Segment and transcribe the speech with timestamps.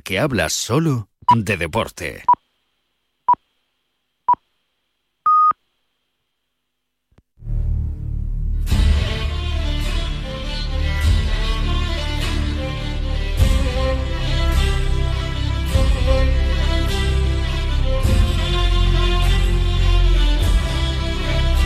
[0.00, 2.24] que habla solo de deporte.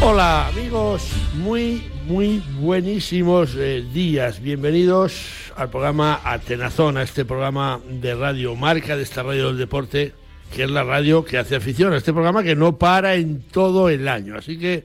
[0.02, 1.02] Hola amigos,
[1.34, 4.42] muy, muy buenísimos eh, días.
[4.42, 10.12] Bienvenidos al programa Atenazón, a este programa de Radio Marca, de esta radio del deporte,
[10.52, 13.88] que es la radio que hace afición, a este programa que no para en todo
[13.88, 14.36] el año.
[14.36, 14.84] Así que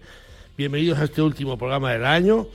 [0.55, 2.45] bienvenidos a este último programa del año.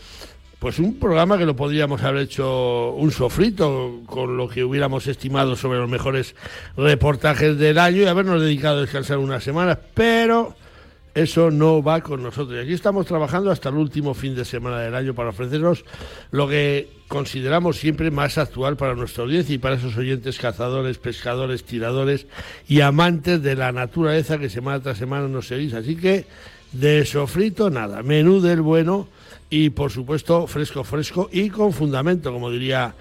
[0.61, 5.57] Pues un programa que lo podríamos haber hecho un sofrito con lo que hubiéramos estimado
[5.57, 6.37] sobre los mejores
[6.77, 10.55] reportajes del año y habernos dedicado a descansar unas semanas, pero
[11.15, 12.59] eso no va con nosotros.
[12.59, 15.85] Y aquí estamos trabajando hasta el último fin de semana del año para ofrecernos
[16.31, 21.65] lo que consideramos siempre más actual para nuestra audiencia y para esos oyentes cazadores, pescadores,
[21.65, 22.27] tiradores
[22.69, 25.75] y amantes de la naturaleza que semana tras semana nos seguís.
[25.75, 26.27] Así que
[26.73, 29.09] de sofrito nada, menú del bueno
[29.51, 32.95] y por supuesto fresco, fresco y con fundamento, como diría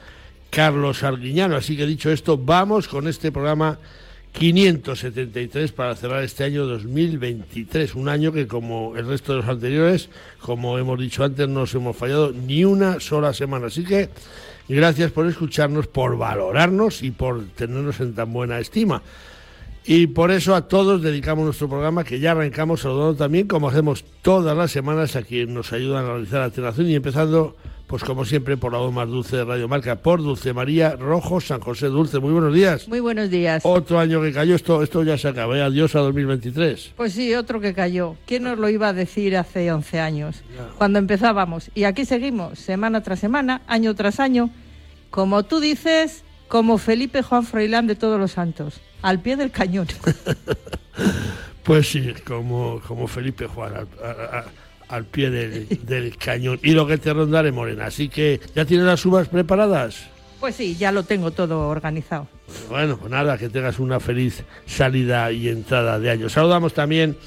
[0.49, 1.55] Carlos Arguiñano.
[1.55, 3.77] Así que dicho esto, vamos con este programa
[4.33, 10.09] 573 para cerrar este año 2023, un año que como el resto de los anteriores,
[10.39, 13.67] como hemos dicho antes, no nos hemos fallado ni una sola semana.
[13.67, 14.09] Así que
[14.67, 19.01] gracias por escucharnos, por valorarnos y por tenernos en tan buena estima.
[19.85, 24.05] Y por eso a todos dedicamos nuestro programa que ya arrancamos saludando también, como hacemos
[24.21, 27.55] todas las semanas, a quienes nos ayudan a realizar la alteración y empezando
[27.89, 31.41] pues como siempre, por la voz más dulce de Radio Marca, por Dulce María Rojo,
[31.41, 32.19] San José Dulce.
[32.19, 32.87] Muy buenos días.
[32.87, 33.63] Muy buenos días.
[33.65, 35.57] Otro año que cayó, esto, esto ya se acaba.
[35.57, 35.63] ¿eh?
[35.63, 36.93] Adiós a 2023.
[36.95, 38.15] Pues sí, otro que cayó.
[38.27, 40.43] ¿Quién nos lo iba a decir hace 11 años?
[40.77, 41.71] Cuando empezábamos.
[41.73, 44.51] Y aquí seguimos, semana tras semana, año tras año.
[45.09, 49.87] Como tú dices, como Felipe Juan Froilán de Todos los Santos, al pie del cañón.
[51.63, 53.87] pues sí, como, como Felipe Juan.
[54.03, 54.45] a,
[54.89, 56.59] al pie del, cañón.
[56.63, 57.85] Y lo que te rondaré, Morena.
[57.85, 60.07] Así que, ¿ya tienes las uvas preparadas?
[60.39, 62.27] Pues sí, ya lo tengo todo organizado.
[62.69, 66.29] Bueno, pues nada, que tengas una feliz salida y entrada de año.
[66.29, 67.17] Saludamos también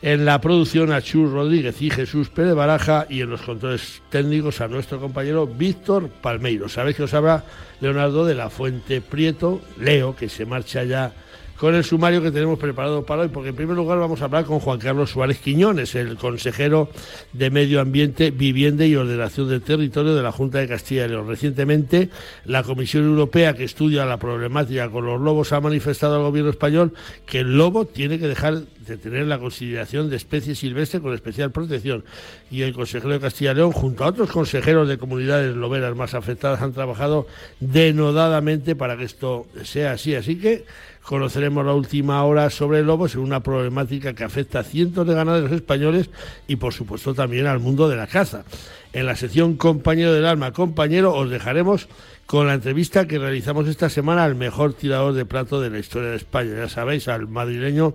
[0.00, 4.60] en la producción a Chus Rodríguez y Jesús Pérez Baraja y en los controles técnicos
[4.60, 6.68] a nuestro compañero Víctor Palmeiro.
[6.68, 7.44] Sabéis que os habla
[7.80, 11.12] Leonardo de la Fuente Prieto, Leo, que se marcha ya
[11.58, 14.44] con el sumario que tenemos preparado para hoy, porque en primer lugar vamos a hablar
[14.44, 16.88] con Juan Carlos Suárez Quiñones, el consejero
[17.32, 21.26] de Medio Ambiente, Vivienda y Ordenación del Territorio de la Junta de Castilla y León.
[21.26, 22.10] Recientemente,
[22.44, 26.94] la Comisión Europea que estudia la problemática con los lobos ha manifestado al gobierno español
[27.26, 31.50] que el lobo tiene que dejar de tener la consideración de especie silvestre con especial
[31.50, 32.04] protección.
[32.50, 36.14] Y el consejero de Castilla y León, junto a otros consejeros de comunidades loberas más
[36.14, 37.26] afectadas, han trabajado
[37.60, 40.14] denodadamente para que esto sea así.
[40.14, 40.64] Así que
[41.02, 45.52] conoceremos la última hora sobre lobos en una problemática que afecta a cientos de ganaderos
[45.52, 46.10] españoles
[46.46, 48.44] y por supuesto también al mundo de la caza.
[48.92, 51.88] En la sección Compañero del Alma, compañero, os dejaremos
[52.26, 56.10] con la entrevista que realizamos esta semana al mejor tirador de plato de la historia
[56.10, 57.94] de España, ya sabéis, al madrileño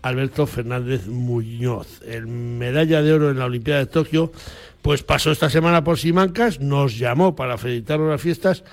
[0.00, 2.02] Alberto Fernández Muñoz.
[2.06, 4.32] El medalla de oro en la Olimpiada de Tokio,
[4.82, 8.64] pues pasó esta semana por Simancas, nos llamó para felicitarnos las fiestas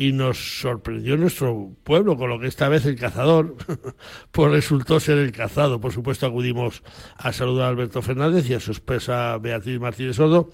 [0.00, 3.56] y nos sorprendió nuestro pueblo, con lo que esta vez el cazador
[4.32, 5.78] pues resultó ser el cazado.
[5.78, 6.82] Por supuesto acudimos
[7.18, 10.48] a saludar a Alberto Fernández y a su esposa Beatriz Martínez Sodo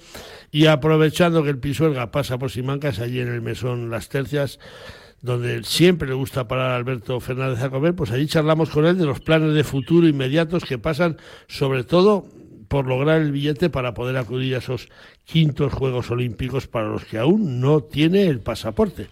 [0.51, 4.59] y aprovechando que el Pisuerga pasa por Simancas, allí en el mesón Las Tercias,
[5.23, 8.99] donde siempre le gusta parar a Alberto Fernández a comer, pues allí charlamos con él
[8.99, 12.27] de los planes de futuro inmediatos que pasan sobre todo
[12.69, 14.88] por lograr el billete para poder acudir a esos
[15.25, 19.09] quintos Juegos Olímpicos para los que aún no tiene el pasaporte.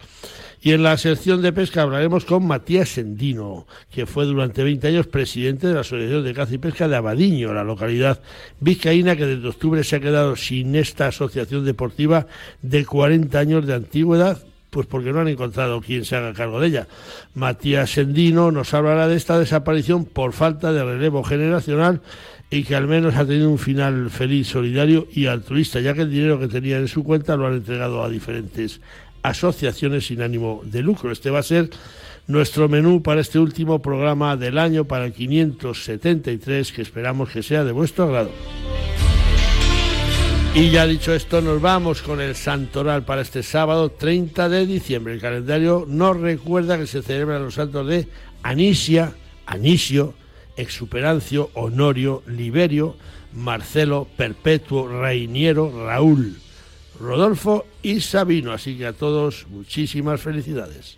[0.61, 5.05] Y en la sección de pesca hablaremos con Matías Sendino, que fue durante 20 años
[5.05, 8.19] presidente de la Asociación de Caza y Pesca de Abadiño, la localidad
[8.59, 12.25] vizcaína que desde octubre se ha quedado sin esta asociación deportiva
[12.63, 14.39] de 40 años de antigüedad
[14.75, 16.87] pues porque no han encontrado quien se haga cargo de ella.
[17.33, 22.01] Matías Sendino nos hablará de esta desaparición por falta de relevo generacional
[22.49, 26.11] y que al menos ha tenido un final feliz, solidario y altruista, ya que el
[26.11, 28.81] dinero que tenía en su cuenta lo han entregado a diferentes
[29.23, 31.11] asociaciones sin ánimo de lucro.
[31.11, 31.69] Este va a ser
[32.27, 37.63] nuestro menú para este último programa del año, para el 573, que esperamos que sea
[37.63, 38.31] de vuestro agrado.
[40.53, 45.15] Y ya dicho esto, nos vamos con el santoral para este sábado 30 de diciembre.
[45.15, 48.07] El calendario nos recuerda que se celebran los santos de
[48.41, 49.13] Anisia,
[49.45, 50.13] Anisio,
[50.57, 52.95] Exuperancio, Honorio, Liberio,
[53.33, 56.37] Marcelo, Perpetuo, Reiniero, Raúl,
[56.99, 58.51] Rodolfo y Sabino.
[58.51, 60.97] Así que a todos muchísimas felicidades.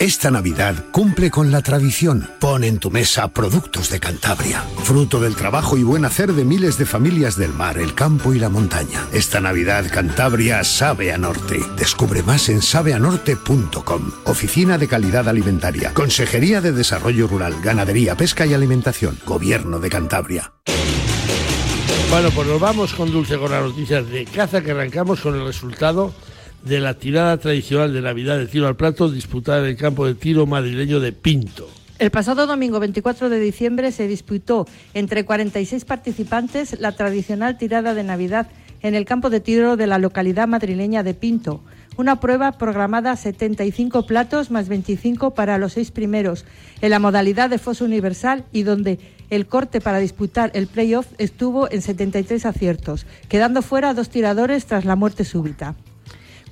[0.00, 2.28] Esta Navidad cumple con la tradición.
[2.40, 6.78] Pon en tu mesa productos de Cantabria, fruto del trabajo y buen hacer de miles
[6.78, 9.06] de familias del mar, el campo y la montaña.
[9.12, 11.60] Esta Navidad Cantabria sabe a norte.
[11.76, 14.12] Descubre más en sabeanorte.com.
[14.24, 20.52] Oficina de Calidad Alimentaria, Consejería de Desarrollo Rural, Ganadería, Pesca y Alimentación, Gobierno de Cantabria.
[22.10, 25.44] Bueno, pues nos vamos con Dulce con las noticias de caza que arrancamos con el
[25.44, 26.12] resultado
[26.64, 30.14] de la tirada tradicional de Navidad de tiro al plato disputada en el campo de
[30.14, 31.68] tiro madrileño de Pinto.
[31.98, 38.02] El pasado domingo 24 de diciembre se disputó entre 46 participantes la tradicional tirada de
[38.02, 38.48] Navidad
[38.82, 41.60] en el campo de tiro de la localidad madrileña de Pinto.
[41.96, 46.44] Una prueba programada a 75 platos más 25 para los seis primeros
[46.80, 48.98] en la modalidad de foso universal y donde
[49.30, 54.84] el corte para disputar el playoff estuvo en 73 aciertos, quedando fuera dos tiradores tras
[54.84, 55.76] la muerte súbita.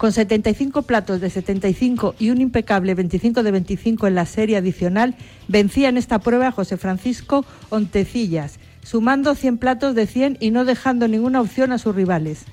[0.02, 5.14] Con 75 platos de 75 y un impecable 25 de 25 en la serie adicional,
[5.46, 11.06] vencía en esta prueba José Francisco Ontecillas, sumando 100 platos de 100 y no dejando
[11.06, 12.46] ninguna opción a sus rivales.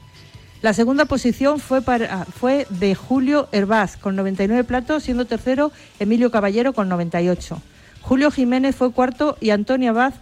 [0.62, 6.74] La segunda posición fue, fue de Julio Herbás con 99 platos, siendo tercero Emilio Caballero
[6.74, 7.60] con 98.
[8.01, 10.13] Julio Jiménez fue cuarto y Antonio Abad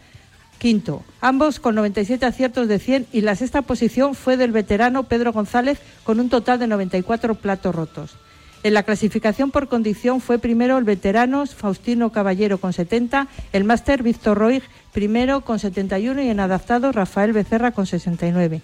[0.57, 5.31] quinto, ambos con 97 aciertos de 100 y la sexta posición fue del veterano Pedro
[5.33, 8.17] González con un total de 94 platos rotos.
[8.63, 14.03] En la clasificación por condición fue primero el veterano Faustino Caballero con 70, el máster
[14.03, 18.61] Víctor Roig primero con 71 y en adaptado Rafael Becerra con 69.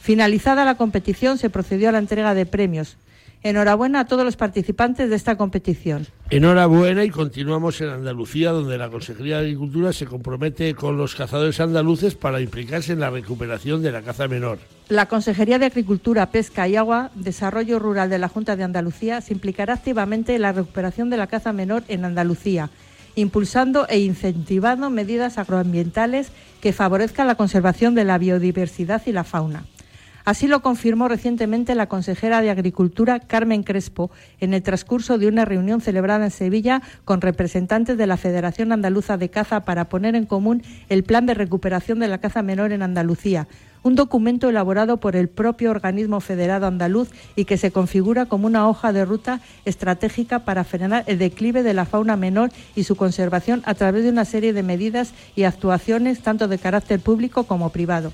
[0.00, 2.96] Finalizada la competición se procedió a la entrega de premios.
[3.42, 6.06] Enhorabuena a todos los participantes de esta competición.
[6.28, 11.58] Enhorabuena y continuamos en Andalucía, donde la Consejería de Agricultura se compromete con los cazadores
[11.58, 14.58] andaluces para implicarse en la recuperación de la caza menor.
[14.90, 19.32] La Consejería de Agricultura, Pesca y Agua, Desarrollo Rural de la Junta de Andalucía, se
[19.32, 22.68] implicará activamente en la recuperación de la caza menor en Andalucía,
[23.14, 29.64] impulsando e incentivando medidas agroambientales que favorezcan la conservación de la biodiversidad y la fauna.
[30.24, 35.44] Así lo confirmó recientemente la consejera de Agricultura, Carmen Crespo, en el transcurso de una
[35.44, 40.26] reunión celebrada en Sevilla con representantes de la Federación Andaluza de Caza para poner en
[40.26, 43.48] común el plan de recuperación de la caza menor en Andalucía,
[43.82, 48.68] un documento elaborado por el propio organismo federado andaluz y que se configura como una
[48.68, 53.62] hoja de ruta estratégica para frenar el declive de la fauna menor y su conservación
[53.64, 58.12] a través de una serie de medidas y actuaciones tanto de carácter público como privado.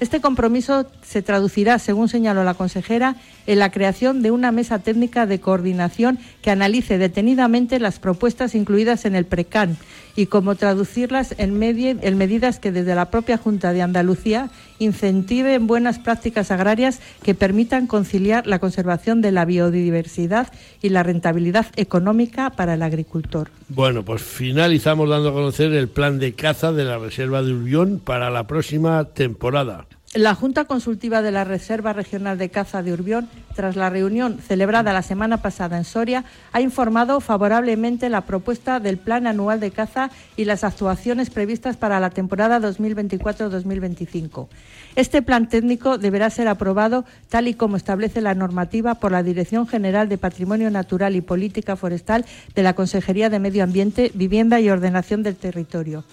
[0.00, 3.16] Este compromiso se traducirá, según señaló la consejera,
[3.46, 9.04] en la creación de una mesa técnica de coordinación que analice detenidamente las propuestas incluidas
[9.04, 9.76] en el PRECAN
[10.16, 16.50] y cómo traducirlas en, medidas que desde la propia Junta de Andalucía incentiven buenas prácticas
[16.50, 22.82] agrarias que permitan conciliar la conservación de la biodiversidad y la rentabilidad económica para el
[22.82, 23.50] agricultor.
[23.68, 28.00] Bueno, pues finalizamos dando a conocer el plan de caza de la Reserva de Urbión
[28.04, 29.86] para la próxima temporada.
[30.14, 34.92] La Junta Consultiva de la Reserva Regional de Caza de Urbión, tras la reunión celebrada
[34.92, 40.10] la semana pasada en Soria, ha informado favorablemente la propuesta del Plan Anual de Caza
[40.36, 44.48] y las actuaciones previstas para la temporada 2024-2025.
[44.96, 49.66] Este plan técnico deberá ser aprobado tal y como establece la normativa por la Dirección
[49.66, 54.68] General de Patrimonio Natural y Política Forestal de la Consejería de Medio Ambiente, Vivienda y
[54.68, 56.04] Ordenación del Territorio.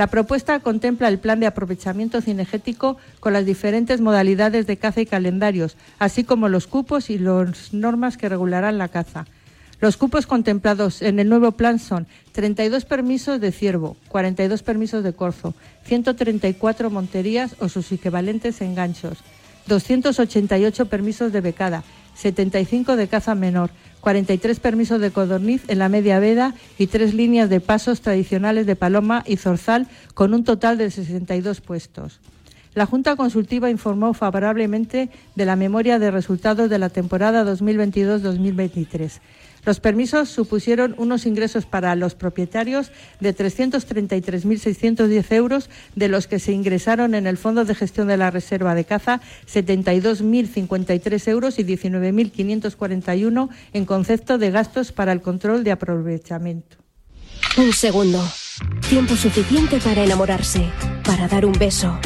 [0.00, 5.04] La propuesta contempla el plan de aprovechamiento cinegético con las diferentes modalidades de caza y
[5.04, 9.26] calendarios, así como los cupos y las normas que regularán la caza.
[9.78, 15.12] Los cupos contemplados en el nuevo plan son 32 permisos de ciervo, 42 permisos de
[15.12, 15.52] corzo,
[15.84, 19.18] 134 monterías o sus equivalentes en ganchos,
[19.66, 21.84] 288 permisos de becada,
[22.20, 27.48] 75 de caza menor, 43 permisos de codorniz en la media veda y tres líneas
[27.48, 32.20] de pasos tradicionales de paloma y zorzal con un total de 62 puestos.
[32.74, 39.20] La Junta Consultiva informó favorablemente de la memoria de resultados de la temporada 2022-2023.
[39.64, 46.52] Los permisos supusieron unos ingresos para los propietarios de 333.610 euros, de los que se
[46.52, 49.20] ingresaron en el Fondo de Gestión de la Reserva de Caza
[49.52, 56.78] 72.053 euros y 19.541 en concepto de gastos para el control de aprovechamiento.
[57.56, 58.22] Un segundo.
[58.88, 60.64] Tiempo suficiente para enamorarse,
[61.04, 61.98] para dar un beso,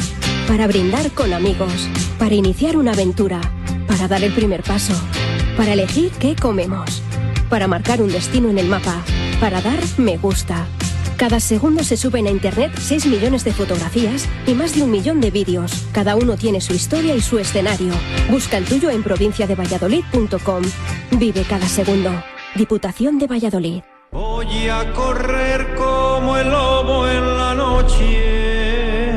[0.47, 3.41] para brindar con amigos, para iniciar una aventura,
[3.87, 4.93] para dar el primer paso,
[5.57, 7.03] para elegir qué comemos
[7.49, 9.03] para marcar un destino en el mapa,
[9.39, 10.67] para dar me gusta.
[11.17, 15.21] Cada segundo se suben a Internet 6 millones de fotografías y más de un millón
[15.21, 15.87] de vídeos.
[15.93, 17.93] Cada uno tiene su historia y su escenario.
[18.29, 20.63] Busca el tuyo en provinciadevalladolid.com.
[21.11, 22.11] Vive cada segundo.
[22.55, 23.83] Diputación de Valladolid.
[24.11, 29.15] Voy a correr como el lobo en la noche.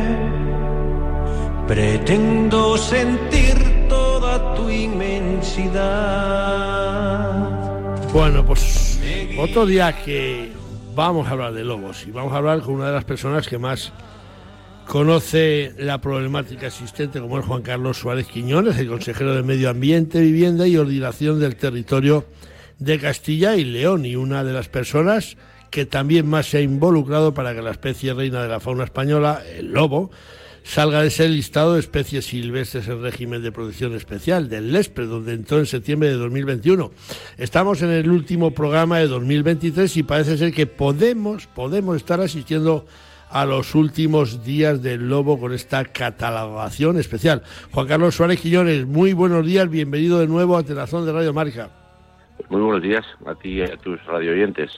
[1.66, 6.47] Pretendo sentir toda tu inmensidad.
[8.18, 8.98] Bueno, pues
[9.38, 10.50] otro día que
[10.92, 13.58] vamos a hablar de lobos y vamos a hablar con una de las personas que
[13.58, 13.92] más
[14.88, 20.20] conoce la problemática existente, como es Juan Carlos Suárez Quiñones, el consejero de Medio Ambiente,
[20.20, 22.25] Vivienda y Ordenación del Territorio
[22.80, 25.37] de Castilla y León y una de las personas
[25.70, 29.44] que también más se ha involucrado para que la especie reina de la fauna española,
[29.48, 30.10] el lobo,
[30.62, 35.34] salga de ese listado de especies silvestres en régimen de protección especial, del LESPRE, donde
[35.34, 36.90] entró en septiembre de 2021.
[37.36, 42.86] Estamos en el último programa de 2023 y parece ser que podemos, podemos estar asistiendo
[43.30, 47.42] a los últimos días del lobo con esta catalogación especial.
[47.72, 51.70] Juan Carlos Suárez Quillones, muy buenos días, bienvenido de nuevo a Telazón de Radio Marca.
[52.48, 54.70] Muy buenos días a ti y a tus radio oyentes.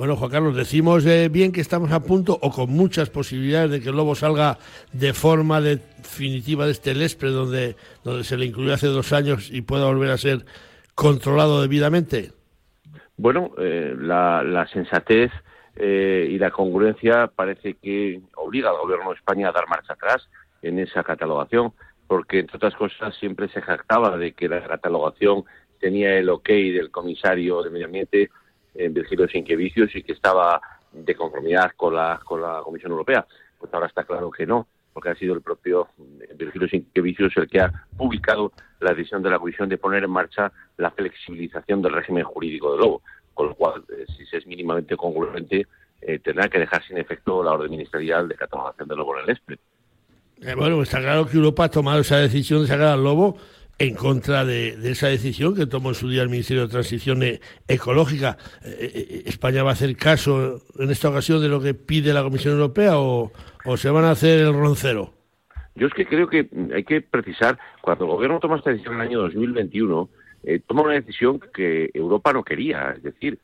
[0.00, 3.80] Bueno, Juan Carlos, decimos eh, bien que estamos a punto o con muchas posibilidades de
[3.82, 4.56] que el lobo salga
[4.94, 9.60] de forma definitiva de este LESPRE, donde, donde se le incluyó hace dos años y
[9.60, 10.46] pueda volver a ser
[10.94, 12.32] controlado debidamente.
[13.18, 15.32] Bueno, eh, la, sensatez
[15.76, 20.30] eh, y la congruencia parece que obliga al gobierno de España a dar marcha atrás
[20.62, 21.74] en esa catalogación,
[22.06, 25.44] porque entre otras cosas siempre se jactaba de que la catalogación
[25.78, 28.30] tenía el ok del comisario de Medio Ambiente,
[28.74, 30.60] eh, Virgilio Sinquevicius, y que estaba
[30.92, 33.26] de conformidad con la, con la Comisión Europea.
[33.58, 35.88] Pues ahora está claro que no, porque ha sido el propio
[36.20, 40.10] eh, Virgilio Sinquevicius el que ha publicado la decisión de la Comisión de poner en
[40.10, 43.02] marcha la flexibilización del régimen jurídico del lobo,
[43.34, 45.66] con lo cual, eh, si se es mínimamente congruente,
[46.00, 49.30] eh, tendrá que dejar sin efecto la orden ministerial de catalogación del lobo en el
[49.30, 49.58] ESPRE.
[50.56, 53.36] bueno, está claro que Europa ha tomado esa decisión de sacar al lobo
[53.80, 57.22] en contra de, esa decisión que tomó en su día el Ministerio de Transición
[57.66, 58.36] Ecológica.
[58.62, 62.22] Eh, eh, ¿España va a hacer caso en esta ocasión de lo que pide la
[62.22, 63.32] Comisión Europea o,
[63.76, 65.14] se van a hacer el roncero?
[65.76, 69.00] Yo es que creo que hay que precisar, cuando el Gobierno toma esta decisión en
[69.00, 70.10] el año 2021,
[70.42, 72.92] eh, toma una decisión que Europa no quería.
[72.94, 73.38] Es decir,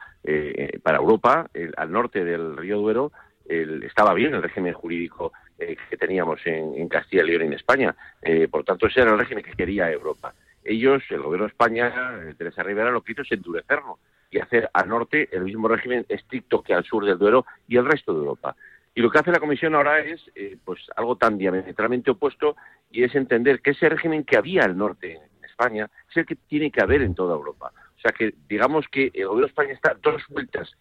[0.82, 3.12] para Europa, al norte del río Duero,
[3.48, 7.96] estaba bien el régimen jurídico eh, que teníamos en, Castilla y León y en España.
[8.20, 10.34] Eh, por tanto, ese era el régimen que quería Europa.
[10.62, 13.98] Ellos, el gobierno de España, eh, Teresa Rivera, lo que hizo es endurecerlo
[14.30, 17.86] y hacer al norte el mismo régimen estricto que al sur del Duero y el
[17.86, 18.54] resto de Europa.
[18.94, 20.22] Y lo que hace la Comisión ahora es
[20.64, 22.56] pues algo tan diametralmente opuesto
[22.90, 26.34] y es entender que ese régimen que había al norte en España es el que
[26.34, 27.72] tiene que haber en toda Europa.
[27.96, 30.72] O sea que digamos que el gobierno de España está dos vueltas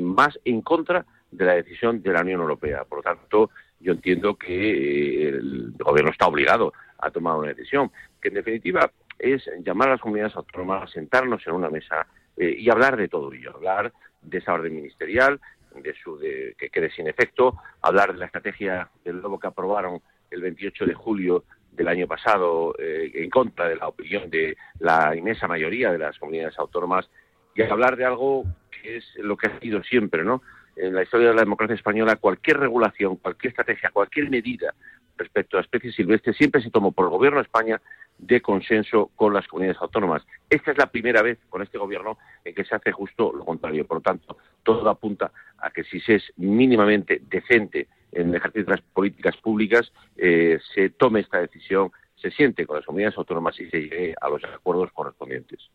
[0.00, 2.84] más en contra de la decisión de la Unión Europea.
[2.84, 3.50] Por lo tanto,
[3.80, 7.90] yo entiendo que eh, el gobierno está obligado a tomar una decisión,
[8.20, 12.70] que en definitiva es llamar a las comunidades autónomas, sentarnos en una mesa eh, y
[12.70, 15.40] hablar de todo ello, hablar de esa orden ministerial,
[15.74, 20.00] de su de, que quede sin efecto, hablar de la estrategia del lobo que aprobaron
[20.30, 25.14] el 28 de julio del año pasado eh, en contra de la opinión de la
[25.16, 27.08] inmensa mayoría de las comunidades autónomas
[27.54, 30.42] y hablar de algo que es lo que ha sido siempre, ¿no?
[30.76, 34.74] En la historia de la democracia española cualquier regulación, cualquier estrategia, cualquier medida
[35.16, 37.80] respecto a especies silvestres siempre se tomó por el Gobierno de España
[38.18, 40.22] de consenso con las comunidades autónomas.
[40.48, 43.86] Esta es la primera vez con este Gobierno en que se hace justo lo contrario.
[43.86, 48.66] Por lo tanto, todo apunta a que si se es mínimamente decente en el ejercicio
[48.66, 53.58] de las políticas públicas, eh, se tome esta decisión, se siente con las comunidades autónomas
[53.58, 55.70] y se llegue a los acuerdos correspondientes.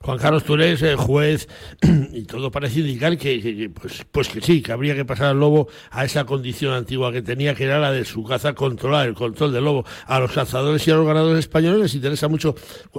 [0.00, 1.48] Juan Carlos, el juez
[2.12, 5.68] y todo parece indicar que, pues, pues, que sí, que habría que pasar al lobo
[5.90, 9.52] a esa condición antigua que tenía, que era la de su caza controlar, el control
[9.52, 9.84] del lobo.
[10.06, 12.54] A los cazadores y a los ganadores españoles les interesa mucho.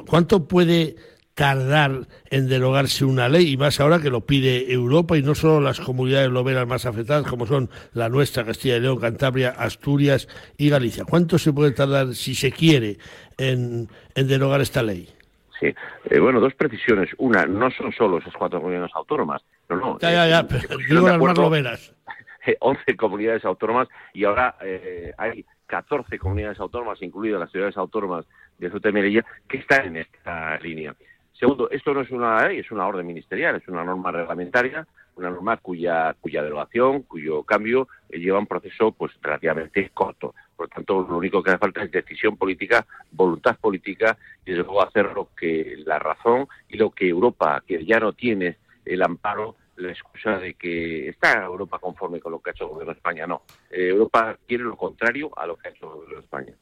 [0.05, 0.98] ¿Cuánto puede
[1.34, 3.51] tardar en derogarse una ley?
[3.53, 7.25] Y más ahora que lo pide Europa y no solo las comunidades loberas más afectadas,
[7.25, 11.05] como son la nuestra, Castilla y León, Cantabria, Asturias y Galicia.
[11.05, 12.98] ¿Cuánto se puede tardar, si se quiere,
[13.38, 15.16] en derogar esta ley?
[15.60, 15.74] Sí.
[16.10, 17.10] Eh, bueno, dos precisiones.
[17.18, 19.44] Una, no son solo esas cuatro comunidades autónomas.
[19.70, 20.00] No, no.
[20.00, 20.40] Ya, ya, ya.
[20.42, 21.96] Eh, pero digo las más loberas.
[22.60, 28.26] 11 comunidades autónomas y ahora eh, hay 14 comunidades autónomas, incluidas las ciudades autónomas
[28.58, 30.96] de Ceuta y Melilla, que están en esta línea.
[31.34, 35.30] Segundo, esto no es una ley, es una orden ministerial, es una norma reglamentaria, una
[35.30, 40.34] norma cuya, cuya derogación, cuyo cambio lleva un proceso pues relativamente corto.
[40.58, 44.64] Por lo tanto, lo único que hace falta es decisión política, voluntad política y desde
[44.64, 49.04] luego hacer lo que la razón y lo que Europa, que ya no tiene el
[49.04, 52.94] amparo, la excusa de que está Europa conforme con lo que ha hecho el gobierno
[52.94, 53.28] de España.
[53.28, 56.54] No, eh, Europa quiere lo contrario a lo que ha hecho el gobierno de España.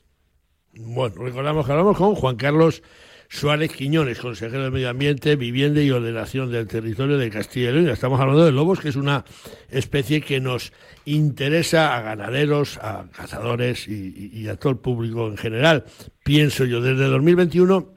[0.77, 2.83] Bueno, recordamos que hablamos con Juan Carlos
[3.29, 7.89] Suárez Quiñones, consejero de Medio Ambiente, Vivienda y Ordenación del Territorio de Castilla y León.
[7.89, 9.25] Estamos hablando de lobos, que es una
[9.69, 10.73] especie que nos
[11.05, 15.85] interesa a ganaderos, a cazadores y, a todo el público en general.
[16.23, 17.93] Pienso yo, desde 2021,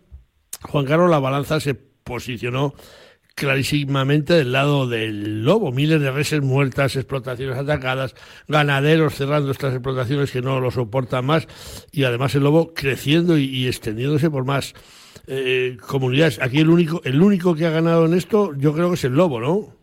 [0.63, 2.75] Juan Carlos, la balanza se posicionó
[3.35, 5.71] clarísimamente del lado del lobo.
[5.71, 8.17] Miles de reses muertas, explotaciones atacadas,
[8.49, 11.47] ganaderos cerrando estas explotaciones que no lo soportan más
[11.93, 14.75] y además el lobo creciendo y extendiéndose por más
[15.29, 16.41] eh, comunidades.
[16.41, 19.15] Aquí el único, el único que ha ganado en esto, yo creo que es el
[19.15, 19.75] lobo, ¿no?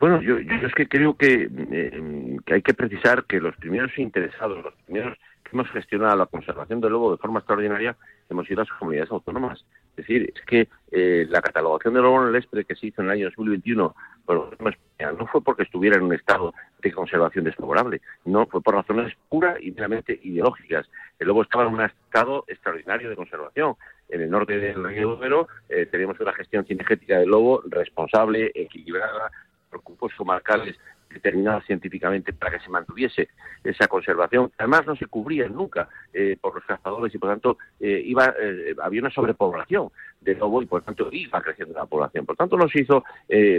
[0.00, 4.64] Bueno, yo, es que creo que, eh, que, hay que precisar que los primeros interesados,
[4.64, 7.96] los primeros que hemos gestionado la conservación del lobo de forma extraordinaria,
[8.28, 9.64] hemos sido las comunidades autónomas.
[9.90, 13.02] Es decir, es que eh, la catalogación del lobo en el ESPRE que se hizo
[13.02, 13.94] en el año 2021
[14.26, 19.56] no fue porque estuviera en un estado de conservación desfavorable, no, fue por razones pura
[19.60, 20.88] y meramente ideológicas.
[21.18, 23.76] El lobo estaba en un estado extraordinario de conservación.
[24.08, 25.48] En el norte del río Duero
[25.90, 29.30] tenemos una gestión cinegética del lobo responsable, equilibrada,
[29.70, 30.76] por cupos comarcales
[31.12, 33.28] determinadas científicamente para que se mantuviese
[33.62, 34.50] esa conservación.
[34.58, 38.74] Además, no se cubría nunca eh, por los cazadores y, por tanto, eh, iba, eh,
[38.82, 39.90] había una sobrepoblación
[40.20, 42.24] de lobo y, por tanto, iba creciendo la población.
[42.26, 43.04] Por tanto, no se hizo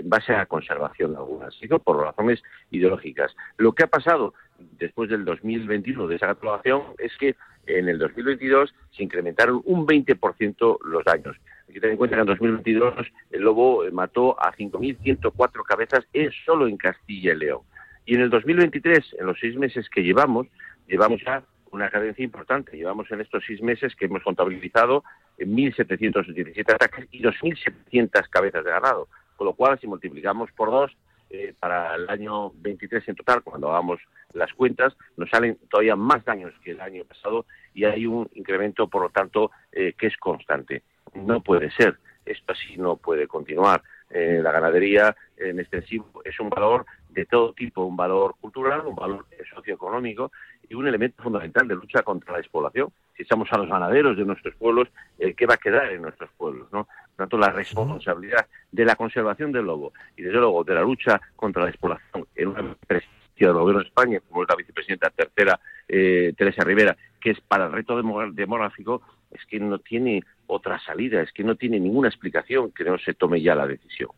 [0.06, 3.36] base a conservación de algunas, se hizo por razones ideológicas.
[3.58, 4.34] Lo que ha pasado
[4.80, 10.77] después del 2021 de esa catalogación es que en el 2022 se incrementaron un 20%
[10.84, 11.38] los daños.
[11.67, 16.05] Hay que tener en cuenta que en 2022 el lobo mató a 5.104 cabezas
[16.46, 17.62] solo en Castilla y León.
[18.05, 20.48] Y en el 2023, en los seis meses que llevamos,
[20.88, 22.77] llevamos ya una cadencia importante.
[22.77, 25.03] Llevamos en estos seis meses que hemos contabilizado
[25.39, 29.08] 1.717 ataques y 2.700 cabezas de ganado.
[29.36, 30.91] Con lo cual, si multiplicamos por dos,
[31.34, 34.00] eh, para el año 23 en total, cuando hagamos
[34.34, 38.88] las cuentas, nos salen todavía más daños que el año pasado y hay un incremento,
[38.88, 40.84] por lo tanto, eh, que es constante.
[41.16, 43.82] No puede ser, esto así no puede continuar.
[44.12, 48.96] Eh, la ganadería en extensivo es un valor de todo tipo, un valor cultural, un
[48.96, 50.32] valor socioeconómico
[50.67, 52.90] y un elemento fundamental de lucha contra la despoblación.
[53.16, 56.68] Si echamos a los ganaderos de nuestros pueblos, ¿qué va a quedar en nuestros pueblos?
[56.72, 56.85] ¿no?
[56.85, 61.22] Por tanto, la responsabilidad de la conservación del lobo y, desde luego, de la lucha
[61.35, 65.59] contra la despoblación en una presidencia del Gobierno de España, como es la vicepresidenta tercera,
[65.88, 67.96] eh, Teresa Rivera, que es para el reto
[68.31, 72.98] demográfico, es que no tiene otra salida, es que no tiene ninguna explicación que no
[72.98, 74.09] se tome ya la decisión.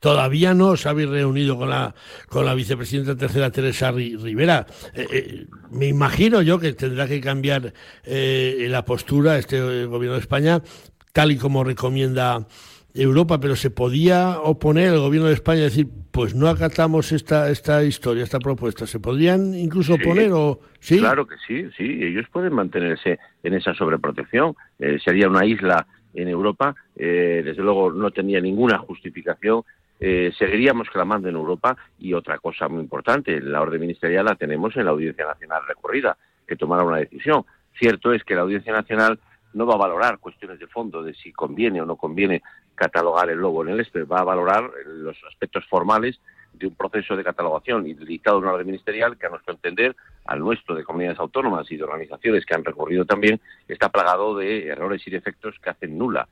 [0.00, 1.94] Todavía no os habéis reunido con la,
[2.28, 4.66] con la vicepresidenta tercera Teresa Rivera.
[4.94, 7.72] Eh, eh, me imagino yo que tendrá que cambiar
[8.04, 10.62] la postura este gobierno de España,
[11.12, 12.46] tal y como recomienda
[12.94, 17.50] Europa, pero se podía oponer el gobierno de España y decir, pues no acatamos esta
[17.50, 18.86] esta historia, esta propuesta.
[18.86, 20.98] ¿Se podrían incluso oponer o sí?
[20.98, 21.84] Claro que sí, sí.
[22.02, 24.56] Ellos pueden mantenerse en esa sobreprotección.
[24.78, 26.74] Eh, sería una isla en Europa.
[26.96, 29.62] Eh, desde luego no tenía ninguna justificación.
[30.00, 34.76] Eh, seguiríamos clamando en Europa y otra cosa muy importante, la orden ministerial la tenemos
[34.76, 37.44] en la Audiencia Nacional recorrida, que tomará una decisión.
[37.78, 39.18] Cierto es que la Audiencia Nacional
[39.54, 42.42] no va a valorar cuestiones de fondo de si conviene o no conviene
[42.74, 46.20] catalogar el lobo en el este, va a valorar los aspectos formales
[46.52, 49.96] de un proceso de catalogación y dictado de una orden ministerial que a nuestro entender,
[50.26, 54.66] al nuestro de comunidades autónomas y de organizaciones que han recorrido también, está plagado de
[54.66, 56.28] errores y defectos que hacen nula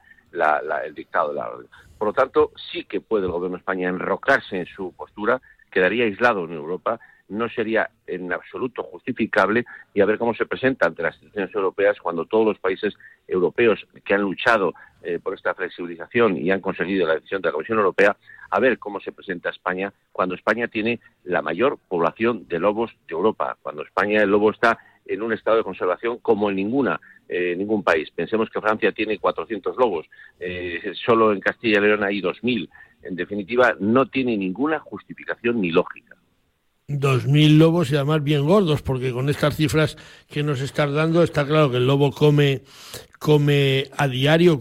[0.84, 1.68] el dictado de la orden.
[1.98, 6.04] Por lo tanto, sí que puede el Gobierno de España enrocarse en su postura, quedaría
[6.04, 11.02] aislado en Europa no sería en absoluto justificable y a ver cómo se presenta ante
[11.02, 12.94] las instituciones europeas cuando todos los países
[13.26, 17.52] europeos que han luchado eh, por esta flexibilización y han conseguido la decisión de la
[17.52, 18.16] Comisión Europea,
[18.50, 23.14] a ver cómo se presenta España cuando España tiene la mayor población de lobos de
[23.14, 27.56] Europa, cuando España el lobo está en un estado de conservación como en ninguna eh,
[27.56, 28.08] ningún país.
[28.14, 30.06] Pensemos que Francia tiene 400 lobos,
[30.38, 32.68] eh, solo en Castilla y León hay 2.000.
[33.02, 36.16] En definitiva, no tiene ninguna justificación ni lógica.
[36.88, 39.96] 2.000 lobos y además bien gordos, porque con estas cifras
[40.28, 42.62] que nos estás dando está claro que el lobo come,
[43.18, 44.60] come a diario.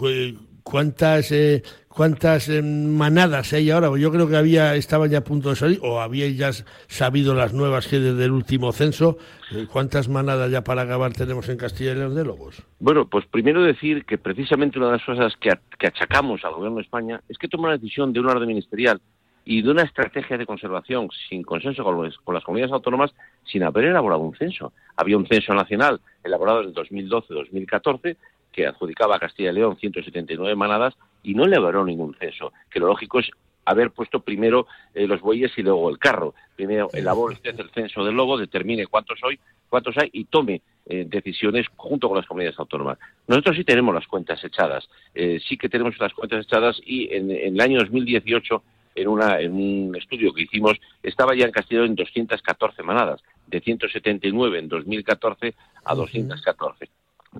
[0.64, 1.62] ¿Cuántas, eh,
[1.96, 3.90] cuántas eh, manadas hay ahora?
[3.98, 6.52] Yo creo que había estaban ya a punto de salir, o habíais ya
[6.88, 9.18] sabido las nuevas que desde el último censo.
[9.56, 12.62] Eh, ¿Cuántas manadas ya para acabar tenemos en Castilla y León de lobos?
[12.80, 15.50] Bueno, pues primero decir que precisamente una de las cosas que,
[15.88, 19.00] achacamos al Gobierno de España es que toma la decisión de un orden ministerial
[19.46, 23.12] y de una estrategia de conservación sin consenso con, las comunidades autónomas
[23.46, 24.74] sin haber elaborado un censo.
[24.98, 28.18] Había un censo nacional elaborado en el 2012-2014
[28.52, 32.88] que adjudicaba a Castilla y León 179 manadas y no elaboró ningún censo, que lo
[32.88, 33.30] lógico es
[33.66, 36.36] haber puesto primero eh, los bueyes y luego el carro.
[36.56, 41.06] Primero elabore usted el censo del lobo, determine cuántos hoy, cuántos hay y tome eh,
[41.08, 43.00] decisiones junto con las comunidades autónomas.
[43.28, 47.32] Nosotros sí tenemos las cuentas echadas, eh, sí que tenemos las cuentas echadas y en,
[47.32, 51.96] el año 2018 en, una, en un estudio que hicimos, estaba ya en Castillo en
[51.96, 56.90] 214 manadas, de 179 en 2014 a 214.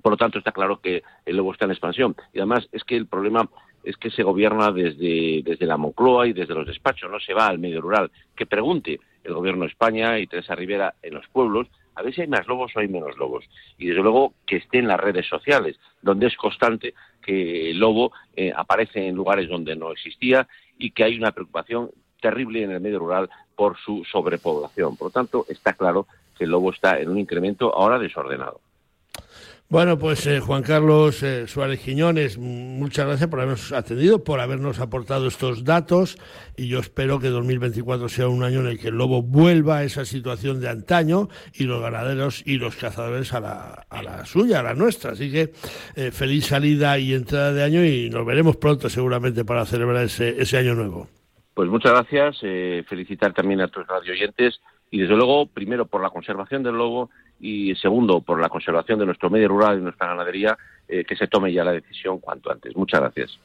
[0.02, 2.14] Por lo tanto, está claro que el lobo está en expansión.
[2.34, 3.48] Y además es que el problema
[3.86, 7.46] es que se gobierna desde, desde la Moncloa y desde los despachos, no se va
[7.46, 8.10] al medio rural.
[8.34, 12.20] Que pregunte el gobierno de España y Teresa Rivera en los pueblos a ver si
[12.20, 13.44] hay más lobos o hay menos lobos.
[13.78, 18.12] Y desde luego que esté en las redes sociales, donde es constante que el lobo
[18.34, 20.46] eh, aparece en lugares donde no existía
[20.78, 24.96] y que hay una preocupación terrible en el medio rural por su sobrepoblación.
[24.96, 28.60] Por lo tanto, está claro que el lobo está en un incremento ahora desordenado.
[29.68, 34.78] Bueno, pues eh, Juan Carlos eh, Suárez Quiñones, muchas gracias por habernos atendido, por habernos
[34.78, 36.18] aportado estos datos
[36.56, 39.82] y yo espero que 2024 sea un año en el que el lobo vuelva a
[39.82, 44.60] esa situación de antaño y los ganaderos y los cazadores a la, a la suya,
[44.60, 45.10] a la nuestra.
[45.10, 45.50] Así que
[45.96, 50.40] eh, feliz salida y entrada de año y nos veremos pronto seguramente para celebrar ese,
[50.40, 51.08] ese año nuevo.
[51.54, 52.38] Pues muchas gracias,
[52.86, 57.10] felicitar también a tus radio oyentes y desde luego, primero por la conservación del lobo
[57.40, 60.56] y segundo, por la conservación de nuestro medio rural y nuestra ganadería,
[60.88, 62.76] eh, que se tome ya la decisión cuanto antes.
[62.76, 63.38] Muchas gracias.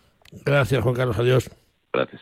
[0.46, 1.20] Gracias, Juan Carlos.
[1.20, 1.50] Adiós.
[1.92, 2.22] Gracias.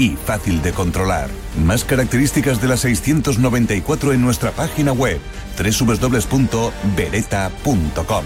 [0.00, 1.28] y fácil de controlar.
[1.62, 5.20] Más características de la 694 en nuestra página web
[5.58, 8.24] www.beretta.com.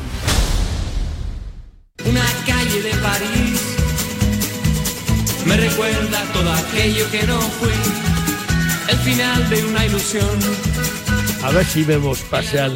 [2.06, 3.60] Una calle de París
[5.46, 7.72] me recuerda todo aquello que no fue
[8.88, 10.38] el final de una ilusión.
[11.42, 12.70] A ver si vemos pasear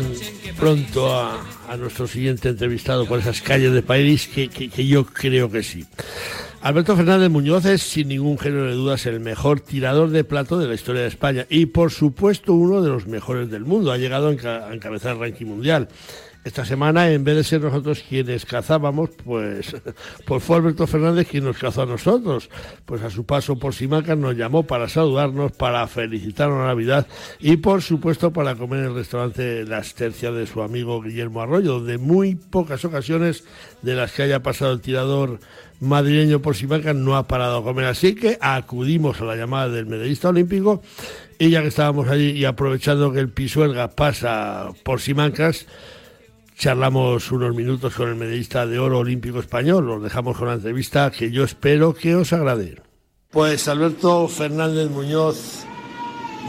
[0.57, 1.39] pronto a,
[1.77, 5.87] nuestro siguiente entrevistado por esas calles de París, que yo creo que sí.
[6.61, 10.67] Alberto Fernández Muñoz es, sin ningún género de dudas, el mejor tirador de plato de
[10.67, 13.93] la historia de España y, por supuesto, uno de los mejores del mundo.
[13.93, 15.89] Ha llegado a encabezar el ranking mundial.
[16.49, 19.77] Esta semana, en vez de ser nosotros quienes cazábamos, pues,
[20.25, 22.49] pues fue Alberto Fernández quien nos cazó a nosotros.
[22.87, 27.07] Pues a su paso por Simacas nos llamó para saludarnos, para felicitarnos a Navidad
[27.39, 31.81] y, por supuesto, para comer en el restaurante La Tercias de su amigo Guillermo Arroyo,
[31.81, 33.45] donde muy pocas ocasiones
[33.83, 35.41] de las que haya pasado el tirador
[35.81, 37.85] madrileño por Simancas no ha parado a comer.
[37.85, 40.81] Así que acudimos a la llamada del medallista olímpico
[41.39, 45.67] y ya que estábamos allí y aprovechando que el Pisuerga pasa por Simancas,
[46.59, 49.87] charlamos unos minutos con el medallista de oro olímpico español.
[49.87, 52.83] Los dejamos con la entrevista que yo espero que os agrade.
[53.31, 55.65] Pues Alberto Fernández Muñoz,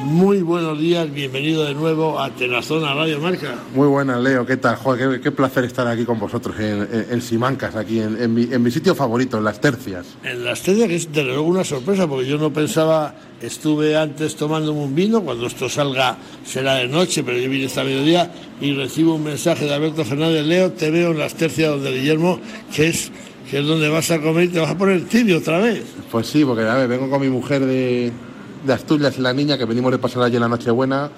[0.04, 3.56] muy buenos días, bienvenido de nuevo a Tenazona Radio Marca.
[3.76, 4.76] Muy buenas, Leo, ¿qué tal?
[4.76, 9.44] Joder, qué, placer estar aquí con vosotros en, Simancas, aquí en, mi, sitio favorito, en
[9.44, 10.18] Las Tercias.
[10.24, 14.36] En Las Tercias, que es desde luego una sorpresa, porque yo no pensaba, estuve antes
[14.36, 18.32] tomándome un vino, cuando esto salga será de noche, pero yo vine esta mediodía
[18.62, 22.40] y recibo un mensaje de Alberto Fernández, Leo, te veo en Las Tercias donde Guillermo,
[22.74, 23.12] que es
[23.50, 25.84] que es donde vas a comer y te vas a poner tibio otra vez.
[26.12, 28.12] Pues sí, porque a ver, vengo con mi mujer de,
[28.66, 31.12] de Asturias y la niña que venimos de pasar allí en la Nochebuena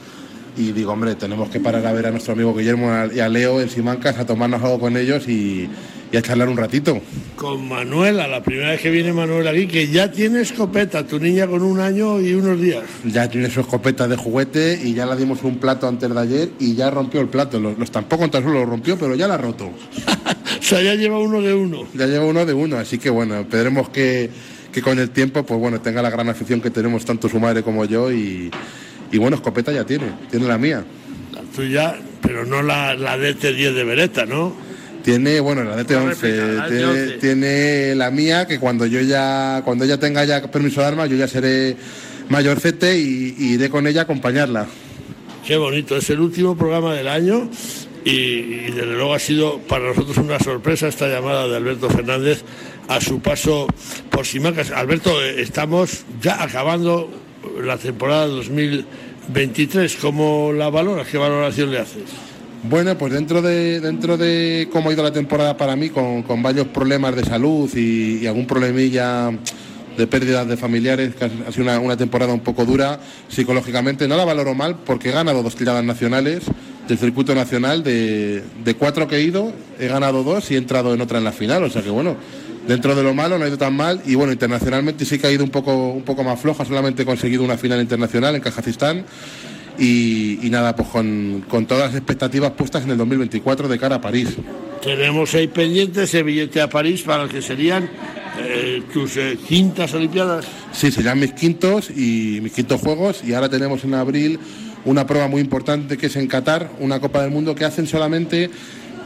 [0.58, 3.62] y digo, hombre, tenemos que parar a ver a nuestro amigo Guillermo y a Leo
[3.62, 5.69] en Simancas a tomarnos algo con ellos y,
[6.13, 6.99] a charlar un ratito.
[7.38, 11.47] Con Manuela, la primera vez que viene Manuel aquí, que ya tiene escopeta, tu niña
[11.47, 12.84] con un año y unos días.
[13.06, 16.49] Ya tiene su escopeta de juguete y ya le dimos un plato antes de ayer
[16.60, 17.62] y ya rompió el plato.
[17.62, 19.67] Los, tampoco tan solo lo rompió, pero ya la ha roto.
[20.60, 21.88] o sea, ya lleva uno de uno.
[21.93, 24.30] Ya lleva uno de uno, así que bueno, esperemos que
[24.71, 27.63] que con el tiempo, pues bueno, tenga la gran afición que tenemos tanto su madre
[27.63, 28.51] como yo y,
[29.13, 30.84] bueno, escopeta ya tiene, tiene la mía.
[31.34, 34.55] La tuya, pero no la, la DT10 de Beretta, ¿no?
[35.03, 40.41] Tiene, bueno, la DT11, tiene, la mía, que cuando yo ya, cuando ella tenga ya
[40.49, 41.75] permiso de armas, yo ya seré
[42.29, 44.67] mayorcete y, y iré con ella a acompañarla.
[45.45, 47.49] Qué bonito, es el último programa del año
[48.04, 52.44] y, desde luego ha sido para nosotros una sorpresa esta llamada de Alberto Fernández
[52.88, 53.68] a su paso
[54.10, 54.72] por Simacas.
[54.72, 57.10] Alberto, eh, estamos ya acabando
[57.64, 59.96] la temporada 2023.
[59.98, 61.08] ¿Cómo la valoras?
[61.08, 62.04] ¿Qué valoración le haces?
[62.64, 66.68] Bueno, pues dentro de, dentro de cómo ha ido la temporada para mí, con, varios
[66.68, 69.32] problemas de salud y, algún problemilla
[69.98, 74.08] de pérdidas de familiares, que ha sido una, temporada un poco dura psicológicamente.
[74.08, 76.44] No la valoro mal porque he ganado dos tiradas nacionales
[76.88, 77.84] del circuito nacional.
[77.84, 81.24] De, de cuatro que he ido, he ganado dos y he entrado en otra en
[81.24, 81.63] la final.
[81.63, 82.15] O sea que bueno,
[82.67, 84.02] dentro de lo malo no ha ido tan mal.
[84.06, 86.65] Y bueno, internacionalmente sí que ha ido un poco, un poco más floja.
[86.65, 89.06] Solamente he conseguido una final internacional en Kazajistán.
[89.80, 93.96] Y, y nada, pues con, con todas las expectativas puestas en el 2024 de cara
[93.96, 94.30] a París.
[94.84, 97.89] Tenemos ahí pendiente ese billete a París para que serían
[98.39, 100.46] eh, tus eh, quintas Olimpiadas.
[100.72, 104.39] Sí, serían mis quintos y mis quintos juegos y ahora tenemos en abril
[104.86, 108.50] una prueba muy importante que es en Qatar, una Copa del Mundo que hacen solamente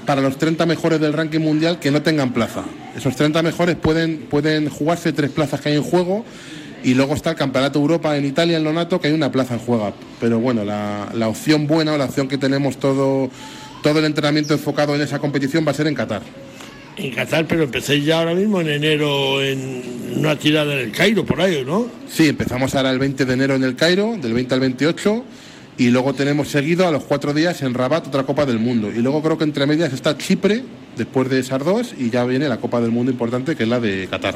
[0.06, 2.64] para los 30 mejores del ranking mundial que no tengan plaza.
[2.96, 6.24] Esos 30 mejores pueden, pueden jugarse tres plazas que hay en juego
[6.84, 9.60] y luego está el Campeonato Europa en Italia, en Lonato, que hay una plaza en
[9.60, 9.92] juego.
[10.20, 13.30] Pero bueno, la, la opción buena o la opción que tenemos todo,
[13.82, 16.22] todo el entrenamiento enfocado en esa competición va a ser en Qatar.
[16.98, 19.84] En Qatar, pero empecéis ya ahora mismo en enero en
[20.16, 21.88] una tirada en el Cairo, por ahí, ¿no?
[22.10, 25.26] Sí, empezamos ahora el 20 de enero en el Cairo, del 20 al 28,
[25.78, 28.90] y luego tenemos seguido a los cuatro días en Rabat otra Copa del Mundo.
[28.90, 30.64] Y luego creo que entre medias está Chipre,
[30.96, 33.80] después de esas dos, y ya viene la Copa del Mundo importante, que es la
[33.80, 34.36] de Qatar.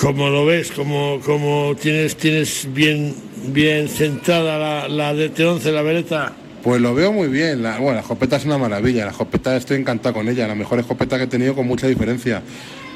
[0.00, 0.72] ¿Cómo lo ves?
[0.72, 3.14] ¿Cómo, cómo tienes, tienes bien,
[3.48, 6.32] bien sentada la, la DT11, la vereta?
[6.64, 7.62] Pues lo veo muy bien.
[7.62, 9.04] La, bueno, la escopeta es una maravilla.
[9.04, 10.48] La escopeta estoy encantado con ella.
[10.48, 12.42] La mejor escopeta que he tenido con mucha diferencia.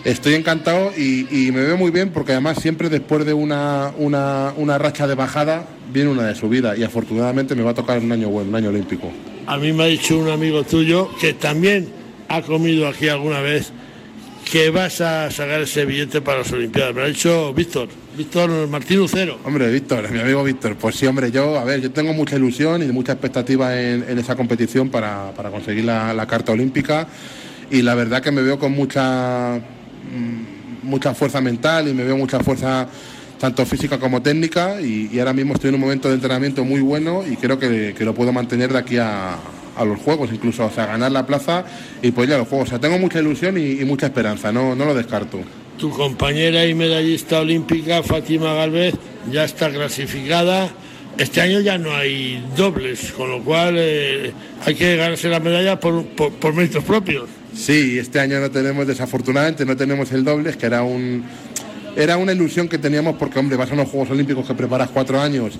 [0.04, 4.52] Estoy encantado y, y me veo muy bien porque además siempre después de una, una,
[4.56, 8.12] una racha de bajada viene una de subida y afortunadamente me va a tocar un
[8.12, 9.10] año bueno, un año olímpico.
[9.46, 11.88] A mí me ha dicho un amigo tuyo que también
[12.28, 13.72] ha comido aquí alguna vez
[14.50, 16.94] que vas a sacar ese billete para las Olimpiadas.
[16.94, 19.38] Me lo ha dicho Víctor, Víctor Martín Lucero.
[19.44, 22.82] Hombre, Víctor, mi amigo Víctor, pues sí, hombre, yo, a ver, yo tengo mucha ilusión
[22.82, 27.06] y mucha expectativa en, en esa competición para, para conseguir la, la, carta olímpica
[27.70, 29.60] y la verdad que me veo con mucha,
[30.82, 32.88] mucha fuerza mental y me veo mucha fuerza
[33.38, 37.22] tanto física como técnica y, ahora mismo estoy en un momento de entrenamiento muy bueno
[37.28, 39.36] y creo que, que lo puedo mantener de aquí a,
[39.78, 41.64] a los juegos, incluso o sea, ganar la plaza
[42.02, 42.68] y pues ya los juegos.
[42.68, 45.38] O sea, tengo mucha ilusión y, y mucha esperanza, no, no lo descarto.
[45.78, 48.94] Tu compañera y medallista olímpica, Fátima Galvez,
[49.30, 50.68] ya está clasificada.
[51.16, 54.32] Este año ya no hay dobles, con lo cual eh,
[54.64, 57.28] hay que ganarse la medalla por, por, por, méritos propios.
[57.58, 61.24] Sí, este año no tenemos, desafortunadamente, no tenemos el dobles, que era un
[61.96, 65.20] era una ilusión que teníamos porque, hombre, vas a unos Juegos Olímpicos que preparas cuatro
[65.20, 65.58] años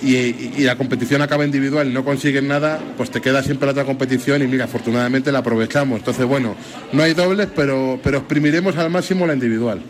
[0.00, 3.84] y, la competición acaba individual y no consigues nada, pues te queda siempre la otra
[3.84, 5.98] competición y mira, afortunadamente la aprovechamos.
[5.98, 6.54] Entonces, bueno,
[6.92, 9.82] no hay dobles, pero, pero exprimiremos al máximo la individual.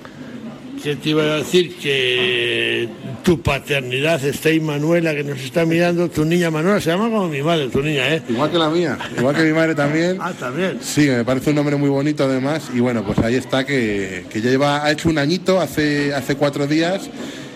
[0.84, 1.76] ¿Qué te iba a decir?
[1.76, 2.86] Que
[3.22, 6.10] tu paternidad está ahí, Manuela, que nos está mirando.
[6.10, 8.22] Tu niña Manuela se llama como mi madre, tu niña, ¿eh?
[8.28, 10.18] Igual que la mía, igual que mi madre también.
[10.20, 10.76] ah, también.
[10.82, 12.70] Sí, me parece un nombre muy bonito además.
[12.74, 16.36] Y bueno, pues ahí está, que, que ya lleva, ha hecho un añito hace, hace
[16.36, 17.08] cuatro días.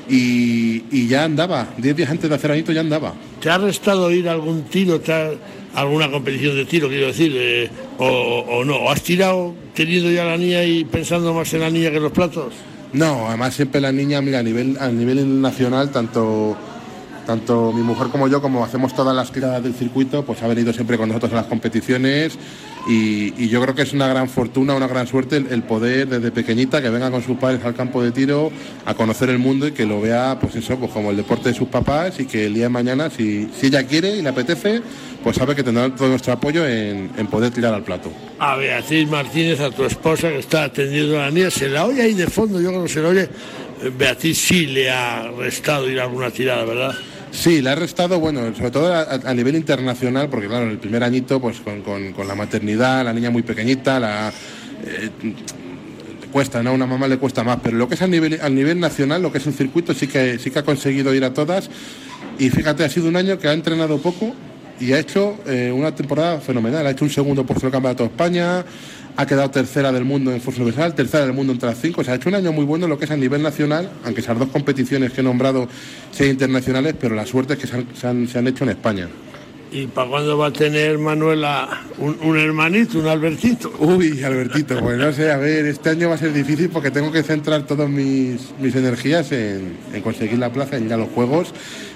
[0.09, 3.13] Y, y, ya andaba, diez días antes de hacer añito ya andaba.
[3.43, 7.69] ¿Te ha restado ir a algún tiro, ha, alguna competición de tiro, quiero decir, eh,
[7.99, 8.77] o, o, no?
[8.77, 12.05] ¿O has tirado teniendo ya la niña y pensando más en la niña que en
[12.05, 12.55] los platos?
[12.93, 16.57] No, además siempre la niña, mira, a nivel, a nivel nacional, tanto,
[17.27, 20.73] tanto mi mujer como yo, como hacemos todas las tiradas del circuito, pues ha venido
[20.73, 22.39] siempre con nosotros a las competiciones
[22.89, 26.31] y, yo creo que es una gran fortuna, una gran suerte el, el, poder desde
[26.31, 28.51] pequeñita que venga con sus padres al campo de tiro
[28.87, 31.55] a conocer el mundo y que lo vea, pues eso, pues como el deporte de
[31.55, 34.81] sus papás y que el día de mañana, si, si ella quiere y le apetece,
[35.23, 38.11] pues sabe que tendrá todo nuestro apoyo en, en, poder tirar al plato.
[38.39, 42.03] A Beatriz Martínez, a tu esposa que está atendiendo a la niña, se la oye
[42.03, 43.29] ahí de fondo, yo que se la oye.
[43.97, 46.95] Beatriz sí le ha restado ir a alguna tirada, ¿verdad?
[47.33, 51.03] Sí, la ha restado, bueno, sobre todo a, nivel internacional, porque claro, en el primer
[51.03, 54.33] añito, pues con, con, con la maternidad, la niña muy pequeñita, la...
[54.85, 55.11] Eh,
[56.33, 56.71] cuesta, ¿no?
[56.71, 59.23] A una mamá le cuesta más, pero lo que es a nivel, a nivel nacional,
[59.23, 61.71] lo que es un circuito, sí que, sí que ha conseguido ir a todas.
[62.39, 64.35] Y fíjate, ha sido un año que ha entrenado poco
[64.81, 66.87] y ha hecho eh, una temporada fenomenal.
[66.87, 68.65] Ha hecho un segundo por el Campeonato de España,
[69.17, 72.03] ha quedado tercera del mundo en Fuerza Universal, tercera del mundo entre las cinco.
[72.03, 74.21] O sea, ha hecho un año muy bueno lo que es a nivel nacional, aunque
[74.21, 75.69] esas dos competiciones que he nombrado
[76.13, 78.71] sean internacionales, pero la suerte es que se han, se han, se han hecho en
[78.71, 79.09] España.
[79.71, 83.71] ¿Y para cuándo va a tener Manuela un, un, hermanito, un Albertito?
[83.81, 87.13] Uy, Albertito, pues no sé, a ver, este año va a ser difícil porque tengo
[87.13, 91.11] que centrar todas mis, mis energías en, en conseguir la plaza, en ir a los
[91.11, 91.53] Juegos.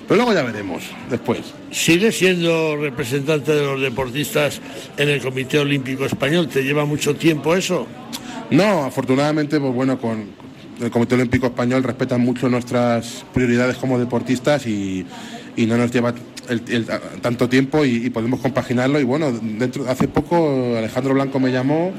[0.07, 1.41] Pero luego ya veremos, después.
[1.71, 4.61] ¿Sigue siendo representante de los deportistas
[4.97, 6.49] en el Comité Olímpico Español?
[6.49, 7.87] ¿Te lleva mucho tiempo eso?
[8.51, 10.27] No, afortunadamente, pues bueno, con
[10.81, 15.07] el Comité Olímpico Español respetan mucho nuestras prioridades como deportistas y,
[15.57, 16.13] y no nos lleva
[16.49, 16.87] el, el,
[17.21, 19.01] tanto tiempo y, y, podemos compaginarlo.
[19.01, 21.93] Y bueno, dentro, hace poco Alejandro Blanco me llamó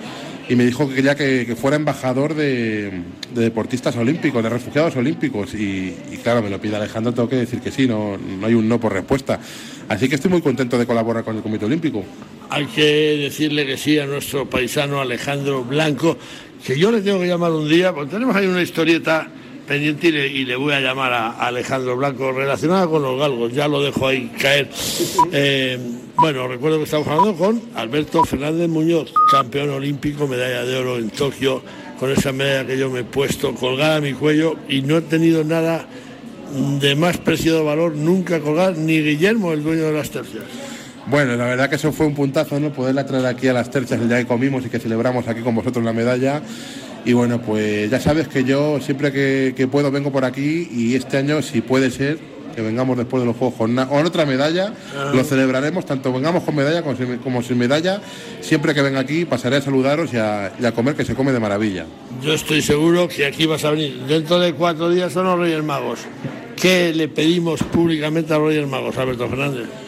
[0.49, 2.91] y me dijo que quería que, fuera embajador de,
[3.33, 5.53] deportistas olímpicos, de refugiados olímpicos.
[5.53, 8.67] Y, claro, me lo pide Alejandro, tengo que decir que sí, no, no hay un
[8.67, 9.39] no por respuesta.
[9.87, 12.03] Así que estoy muy contento de colaborar con el Comité Olímpico.
[12.49, 16.17] Hay que decirle que sí a nuestro paisano Alejandro Blanco,
[16.65, 19.29] que yo le tengo que llamar un día, porque tenemos ahí una historieta
[19.67, 23.81] pendiente y le, voy a llamar a, Alejandro Blanco relacionada con los galgos, ya lo
[23.81, 24.69] dejo ahí caer.
[25.35, 25.79] Eh,
[26.15, 31.09] bueno, recuerdo que estamos hablando con Alberto Fernández Muñoz, campeón olímpico, medalla de oro en
[31.09, 31.63] Tokio,
[31.99, 35.01] con esa medalla que yo me he puesto colgada a mi cuello y no he
[35.01, 35.87] tenido nada
[36.79, 40.43] de más preciado valor nunca colgar, ni Guillermo, el dueño de las tercias.
[41.07, 42.71] Bueno, la verdad que eso fue un puntazo, ¿no?
[42.71, 45.53] Poderla traer aquí a las tercias el día que comimos y que celebramos aquí con
[45.53, 46.41] vosotros la medalla.
[47.05, 51.17] Y bueno, pues ya sabes que yo siempre que, puedo vengo por aquí y este
[51.17, 52.17] año, si puede ser,
[52.55, 55.11] que vengamos después de los Juegos con, otra medalla, ah.
[55.13, 57.99] lo celebraremos, tanto vengamos con medalla como sin, medalla,
[58.41, 61.85] siempre que venga aquí pasaré a saludaros y a, comer, que se come de maravilla.
[62.21, 64.03] Yo estoy seguro que aquí vas a venir.
[64.07, 65.99] Dentro de cuatro días son los Reyes Magos.
[66.55, 69.82] ¿Qué le pedimos públicamente a los Reyes Magos, Alberto Fernández?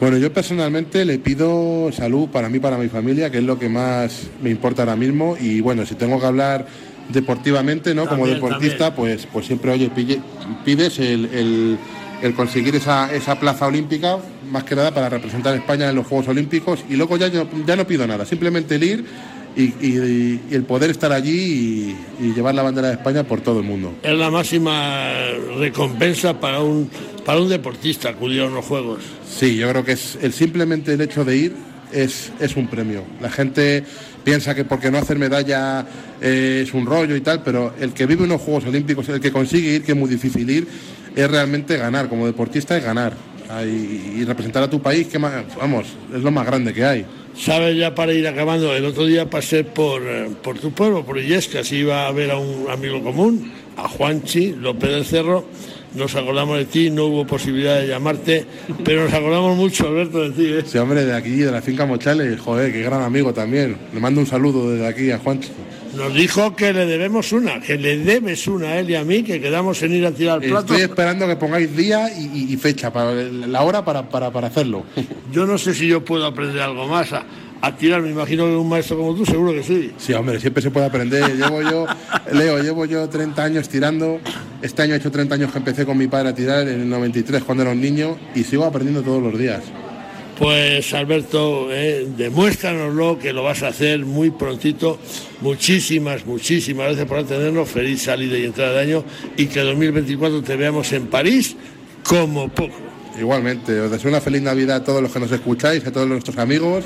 [0.00, 3.68] Bueno, yo personalmente le pido salud para mí, para mi familia, que es lo que
[3.68, 5.36] más me importa ahora mismo.
[5.40, 6.66] Y bueno, si tengo que hablar
[7.08, 8.06] deportivamente, ¿no?
[8.06, 9.90] Como deportista, pues, pues siempre, oye,
[10.64, 11.78] pides el,
[12.36, 13.08] conseguir esa,
[13.40, 16.84] plaza olímpica, más que nada para representar a España en los Juegos Olímpicos.
[16.88, 19.04] Y luego ya, ya no pido nada, simplemente el ir
[19.56, 23.94] y, el poder estar allí y, llevar la bandera de España por todo el mundo.
[24.02, 25.12] Es la máxima
[25.58, 26.90] recompensa para un,
[27.24, 29.02] para un deportista acudir a unos Juegos.
[29.28, 31.56] Sí, yo creo que es el, simplemente el hecho de ir
[31.92, 33.04] es, es un premio.
[33.20, 33.84] La gente
[34.24, 35.86] piensa que porque no hacer medalla
[36.20, 39.32] eh, es un rollo y tal, pero el que vive unos Juegos Olímpicos, el que
[39.32, 40.68] consigue ir, que es muy difícil ir,
[41.14, 42.08] es realmente ganar.
[42.08, 43.14] Como deportista es ganar.
[43.70, 47.06] Y, representar a tu país, que vamos, es lo más grande que hay.
[47.34, 51.18] Sabes, ya para ir acabando, el otro día pasé por, eh, por tu pueblo, por
[51.18, 55.46] Illescas, iba a ver a un amigo común, a Juanchi López del Cerro.
[55.94, 58.44] Nos acordamos de ti, no hubo posibilidad de llamarte,
[58.84, 60.52] pero nos acordamos mucho, Alberto, de ti.
[60.52, 60.62] ¿eh?
[60.66, 63.76] Sí, hombre, de aquí, de la finca Mochales, joder, qué gran amigo también.
[63.94, 65.48] Le mando un saludo desde aquí a Juanchi.
[65.94, 69.22] Nos dijo que le debemos una, que le debes una a él y a mí,
[69.22, 70.74] que quedamos en ir a tirar el plato.
[70.74, 74.84] Estoy esperando que pongáis día y, fecha, para la hora para, para, hacerlo.
[75.32, 78.68] Yo no sé si yo puedo aprender algo más a, tirar, me imagino que un
[78.68, 79.92] maestro como tú seguro que sí.
[79.98, 81.36] Sí, hombre, siempre se puede aprender.
[81.36, 81.86] Llevo yo,
[82.32, 84.20] Leo, llevo yo 30 años tirando.
[84.62, 86.88] Este año he hecho 30 años que empecé con mi padre a tirar en el
[86.88, 89.62] 93 cuando era un niño y sigo aprendiendo todos los días.
[90.38, 94.98] Pues Alberto, eh, demuéstranoslo que lo vas a hacer muy prontito.
[95.40, 97.68] Muchísimas, muchísimas gracias por atendernos.
[97.68, 99.04] Feliz salida y entrada de año
[99.36, 101.56] y que 2024 te veamos en París
[102.04, 102.76] como poco.
[103.18, 106.38] Igualmente, os deseo una feliz Navidad a todos los que nos escucháis, a todos nuestros
[106.38, 106.84] amigos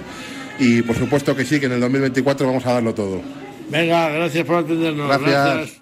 [0.59, 3.21] y por supuesto que sí, que en el 2024 vamos a darlo todo.
[3.69, 5.09] Venga, gracias por atendernos.
[5.09, 5.82] gracias.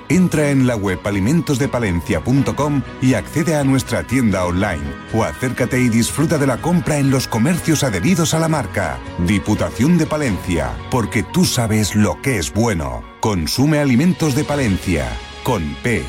[0.11, 6.37] Entra en la web alimentosdepalencia.com y accede a nuestra tienda online o acércate y disfruta
[6.37, 8.99] de la compra en los comercios adheridos a la marca.
[9.25, 13.05] Diputación de Palencia, porque tú sabes lo que es bueno.
[13.21, 15.07] Consume alimentos de Palencia,
[15.43, 16.03] con P.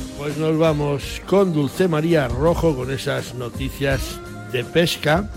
[0.21, 4.19] pues nos vamos con Dulce María Rojo con esas noticias
[4.51, 5.31] de pesca.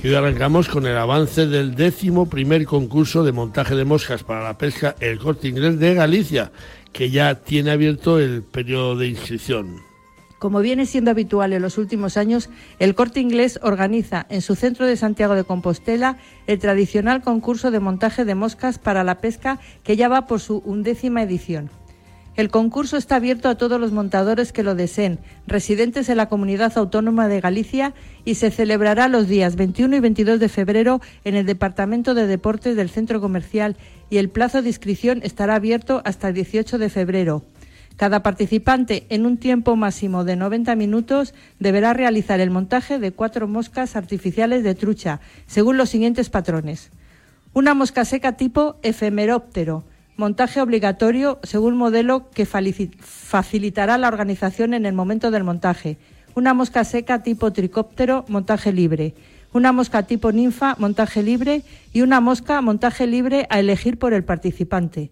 [0.00, 4.42] Que hoy arrancamos con el avance del décimo primer concurso de montaje de moscas para
[4.42, 6.52] la pesca El Corte Inglés de Galicia,
[6.90, 9.82] que ya tiene abierto el periodo de inscripción.
[10.38, 12.48] Como viene siendo habitual en los últimos años,
[12.78, 16.16] el Corte Inglés organiza en su centro de Santiago de Compostela
[16.46, 20.62] el tradicional concurso de montaje de moscas para la pesca que ya va por su
[20.64, 21.68] undécima edición.
[22.36, 26.76] El concurso está abierto a todos los montadores que lo deseen, residentes en la Comunidad
[26.76, 31.46] Autónoma de Galicia, y se celebrará los días 21 y 22 de febrero en el
[31.46, 33.76] Departamento de Deportes del Centro Comercial
[34.10, 37.44] y el plazo de inscripción estará abierto hasta el 18 de febrero.
[37.96, 43.46] Cada participante, en un tiempo máximo de 90 minutos, deberá realizar el montaje de cuatro
[43.46, 46.90] moscas artificiales de trucha, según los siguientes patrones.
[47.52, 49.84] Una mosca seca tipo efemeróptero,
[50.16, 55.98] montaje obligatorio según modelo que facilitará la organización en el momento del montaje.
[56.34, 59.14] Una mosca seca tipo tricóptero, montaje libre.
[59.52, 61.62] Una mosca tipo ninfa, montaje libre.
[61.92, 65.10] Y una mosca, montaje libre a elegir por el participante.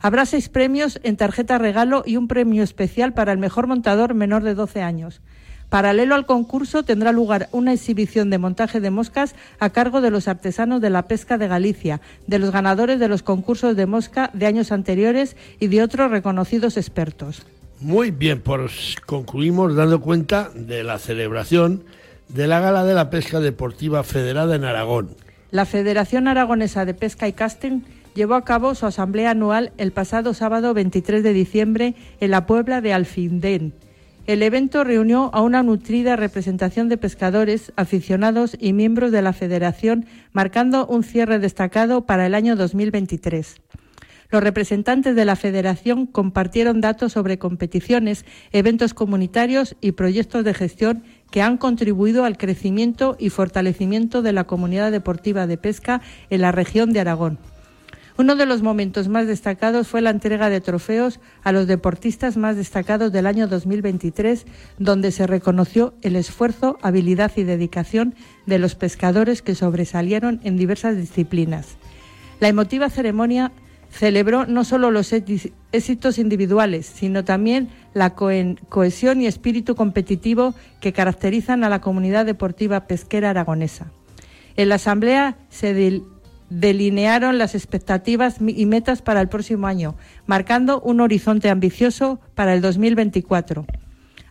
[0.00, 4.42] Habrá seis premios en tarjeta regalo y un premio especial para el mejor montador menor
[4.42, 5.20] de 12 años.
[5.68, 10.28] Paralelo al concurso tendrá lugar una exhibición de montaje de moscas a cargo de los
[10.28, 14.46] artesanos de la pesca de Galicia, de los ganadores de los concursos de mosca de
[14.46, 17.44] años anteriores y de otros reconocidos expertos.
[17.80, 21.84] Muy bien, pues concluimos dando cuenta de la celebración
[22.28, 25.10] de la Gala de la Pesca Deportiva Federada en Aragón.
[25.50, 27.82] La Federación Aragonesa de Pesca y Casting
[28.14, 32.80] llevó a cabo su asamblea anual el pasado sábado 23 de diciembre en la Puebla
[32.80, 33.74] de Alfindén.
[34.26, 40.06] El evento reunió a una nutrida representación de pescadores, aficionados y miembros de la Federación,
[40.32, 43.54] marcando un cierre destacado para el año 2023.
[44.32, 51.04] Los representantes de la Federación compartieron datos sobre competiciones, eventos comunitarios y proyectos de gestión
[51.30, 56.00] que han contribuido al crecimiento y fortalecimiento de la comunidad deportiva de pesca
[56.30, 57.38] en la región de Aragón.
[58.18, 62.56] Uno de los momentos más destacados fue la entrega de trofeos a los deportistas más
[62.56, 64.46] destacados del año 2023,
[64.78, 68.14] donde se reconoció el esfuerzo, habilidad y dedicación
[68.46, 71.76] de los pescadores que sobresalieron en diversas disciplinas.
[72.40, 73.52] La emotiva ceremonia
[73.90, 81.64] celebró no solo los éxitos individuales, sino también la cohesión y espíritu competitivo que caracterizan
[81.64, 83.92] a la comunidad deportiva pesquera aragonesa.
[84.56, 85.74] En la asamblea se
[86.50, 92.60] delinearon las expectativas y metas para el próximo año, marcando un horizonte ambicioso para el
[92.60, 93.66] 2024.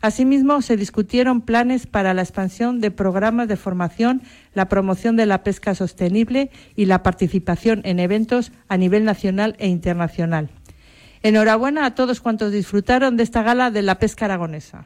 [0.01, 4.21] Asimismo, se discutieron planes para la expansión de programas de formación,
[4.53, 9.67] la promoción de la pesca sostenible y la participación en eventos a nivel nacional e
[9.67, 10.49] internacional.
[11.23, 14.85] Enhorabuena a todos cuantos disfrutaron de esta gala de la pesca aragonesa.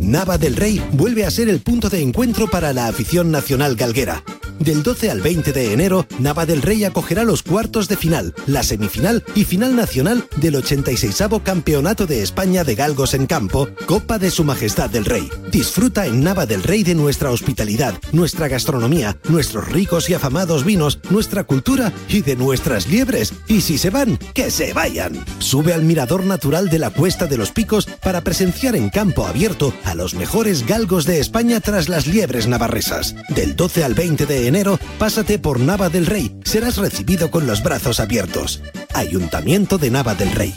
[0.00, 4.24] Nava del Rey vuelve a ser el punto de encuentro para la afición nacional galguera.
[4.62, 8.62] Del 12 al 20 de enero, Nava del Rey acogerá los cuartos de final, la
[8.62, 14.30] semifinal y final nacional del 86 Campeonato de España de Galgos en Campo, Copa de
[14.30, 15.28] Su Majestad del Rey.
[15.50, 21.00] Disfruta en Nava del Rey de nuestra hospitalidad, nuestra gastronomía, nuestros ricos y afamados vinos,
[21.10, 23.34] nuestra cultura y de nuestras liebres.
[23.48, 25.24] Y si se van, que se vayan.
[25.40, 29.74] Sube al mirador natural de la Cuesta de los Picos para presenciar en campo abierto
[29.82, 33.16] a los mejores galgos de España tras las liebres navarresas.
[33.30, 34.51] Del 12 al 20 de enero,
[34.98, 36.38] pásate por Nava del Rey.
[36.44, 38.62] Serás recibido con los brazos abiertos.
[38.94, 40.54] Ayuntamiento de Nava del Rey.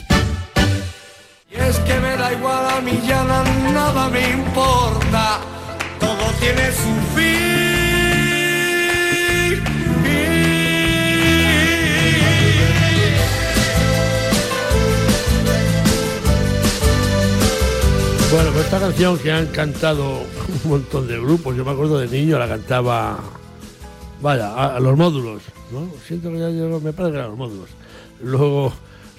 [1.50, 5.40] Y es que me da igual a mí ya nada me importa.
[5.98, 7.56] Todo tiene su fin.
[18.30, 20.18] Bueno, pues esta canción que han cantado
[20.64, 23.18] un montón de grupos, yo me acuerdo de niño, la cantaba,
[24.26, 25.88] vaya, a, los módulos, ¿no?
[26.04, 27.68] Siento que ya yo, me parece que eran los módulos.
[28.22, 28.72] Luego,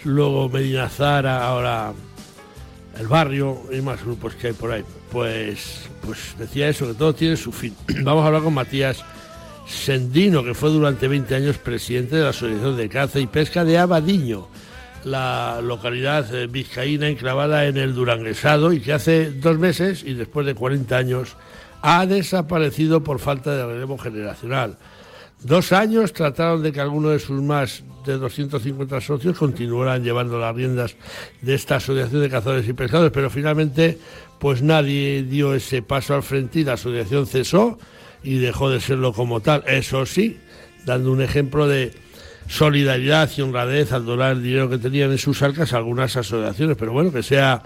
[0.04, 1.94] luego Medina Zara, ahora
[3.00, 4.84] el barrio y más grupos que hay por ahí.
[5.12, 7.74] Pues, pues decía eso, que todo tiene su fin.
[8.04, 9.04] Vamos a hablar con Matías
[9.66, 13.78] Sendino, que fue durante 20 años presidente de la Asociación de Caza y Pesca de
[13.78, 14.48] Abadiño
[15.04, 20.46] la localidad eh, vizcaína enclavada en el Duranguesado y que hace dos meses y después
[20.46, 21.38] de 40 años
[21.82, 24.78] ha desaparecido por falta de relevo generacional.
[25.44, 30.56] Dos años trataron de que alguno de sus más de 250 socios continuaran llevando las
[30.56, 30.96] riendas
[31.42, 34.00] de esta asociación de cazadores y pescadores, pero finalmente
[34.40, 37.78] pues nadie dio ese paso al frente y la asociación cesó
[38.24, 39.64] y dejó de serlo como tal.
[39.68, 40.40] Eso sí,
[40.86, 41.94] dando un ejemplo de
[42.48, 46.78] solidaridad y honradez al donar el dinero que tenían en sus arcas algunas asociaciones.
[46.78, 47.62] Pero bueno, que sea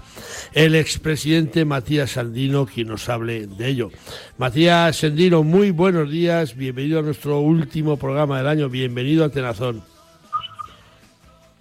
[0.54, 3.92] el expresidente Matías Sandino quien nos hable de ello.
[4.38, 9.84] Matías Sandino, muy buenos días, bienvenido a nuestro último programa del año, bienvenido a Tenazón.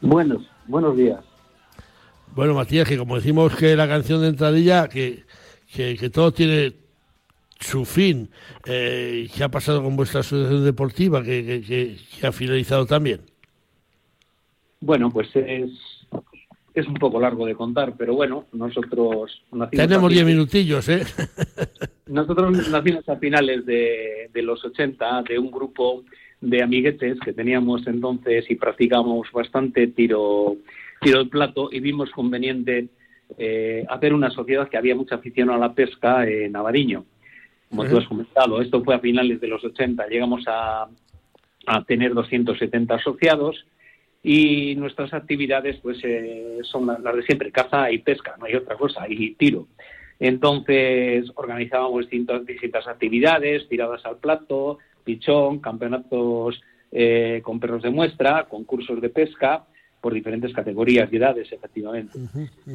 [0.00, 1.20] Buenos, buenos días.
[2.34, 5.24] Bueno, Matías, que como decimos que la canción de entradilla, que,
[5.72, 6.74] que, que todo tiene
[7.60, 8.30] su fin.
[8.66, 13.20] Eh, ¿Qué ha pasado con vuestra asociación deportiva que, que, ha finalizado también?
[14.80, 15.70] Bueno, pues es,
[16.74, 19.42] es un poco largo de contar, pero bueno, nosotros...
[19.70, 21.02] Tenemos diez minutillos, ¿eh?
[22.06, 26.02] nosotros nacimos a finales de, de los 80 de un grupo
[26.40, 30.56] de amiguetes que teníamos entonces y practicamos bastante tiro,
[31.02, 32.88] tiro del plato y vimos conveniente
[33.36, 37.04] eh, hacer una sociedad que había mucha afición a la pesca en Navariño
[37.70, 38.60] como tú has comentado.
[38.60, 40.06] Esto fue a finales de los 80.
[40.08, 40.88] Llegamos a,
[41.66, 43.64] a tener 270 asociados
[44.22, 48.76] y nuestras actividades pues eh, son las, de siempre, caza y pesca, no hay otra
[48.76, 49.68] cosa, y tiro.
[50.18, 56.60] Entonces organizábamos distintas, distintas actividades, tiradas al plato, pichón, campeonatos
[56.92, 59.64] eh, con perros de muestra, concursos de pesca
[60.02, 62.18] por diferentes categorías y edades, efectivamente.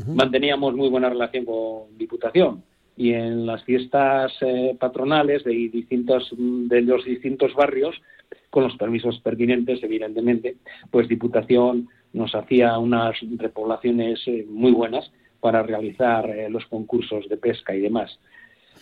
[0.08, 2.64] Manteníamos muy buena relación con Diputación
[2.98, 8.02] y en las fiestas eh, patronales de distintos de los distintos barrios
[8.50, 10.56] con los permisos pertinentes evidentemente
[10.92, 17.38] pues Diputación nos hacía unas repoblaciones eh, muy buenas para realizar eh, los concursos de
[17.38, 18.18] pesca y demás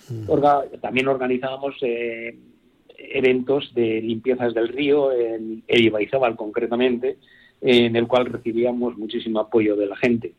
[0.09, 0.27] mm.
[0.79, 1.75] también organizábamos
[2.97, 7.17] eventos de limpiezas del río en Ibaizábal concretamente
[7.61, 10.33] en el cual recibíamos muchísimo apoyo de la gente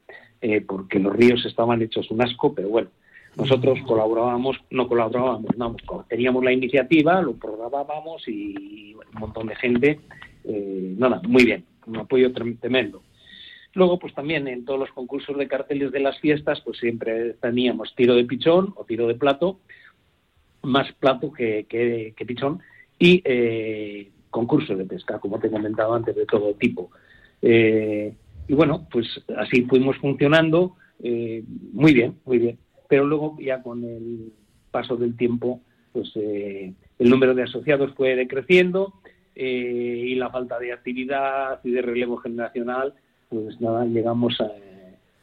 [0.69, 2.91] porque los ríos estaban hechos un asco pero bueno
[3.37, 5.75] nosotros colaborábamos, no colaborábamos, no,
[6.09, 10.01] teníamos la iniciativa, lo programábamos y un montón de gente,
[10.45, 13.03] eh, nada, muy bien, un apoyo tremendo.
[13.75, 17.95] Luego, pues también en todos los concursos de carteles de las fiestas, pues siempre teníamos
[17.97, 19.59] tiro de pichón o tiro de plato,
[20.63, 22.61] más plato que, que, pichón,
[22.99, 26.91] y eh, concursos de pesca, como te he comentado antes, de todo tipo.
[27.43, 28.15] Eh,
[28.47, 32.59] y bueno, pues así fuimos funcionando eh, muy bien, muy bien
[32.89, 34.33] pero luego ya con el
[34.71, 35.61] paso del tiempo,
[35.93, 38.95] pues eh, el número de asociados fue decreciendo
[39.35, 42.95] eh, y la falta de actividad y de relevo generacional,
[43.29, 44.37] pues nada, llegamos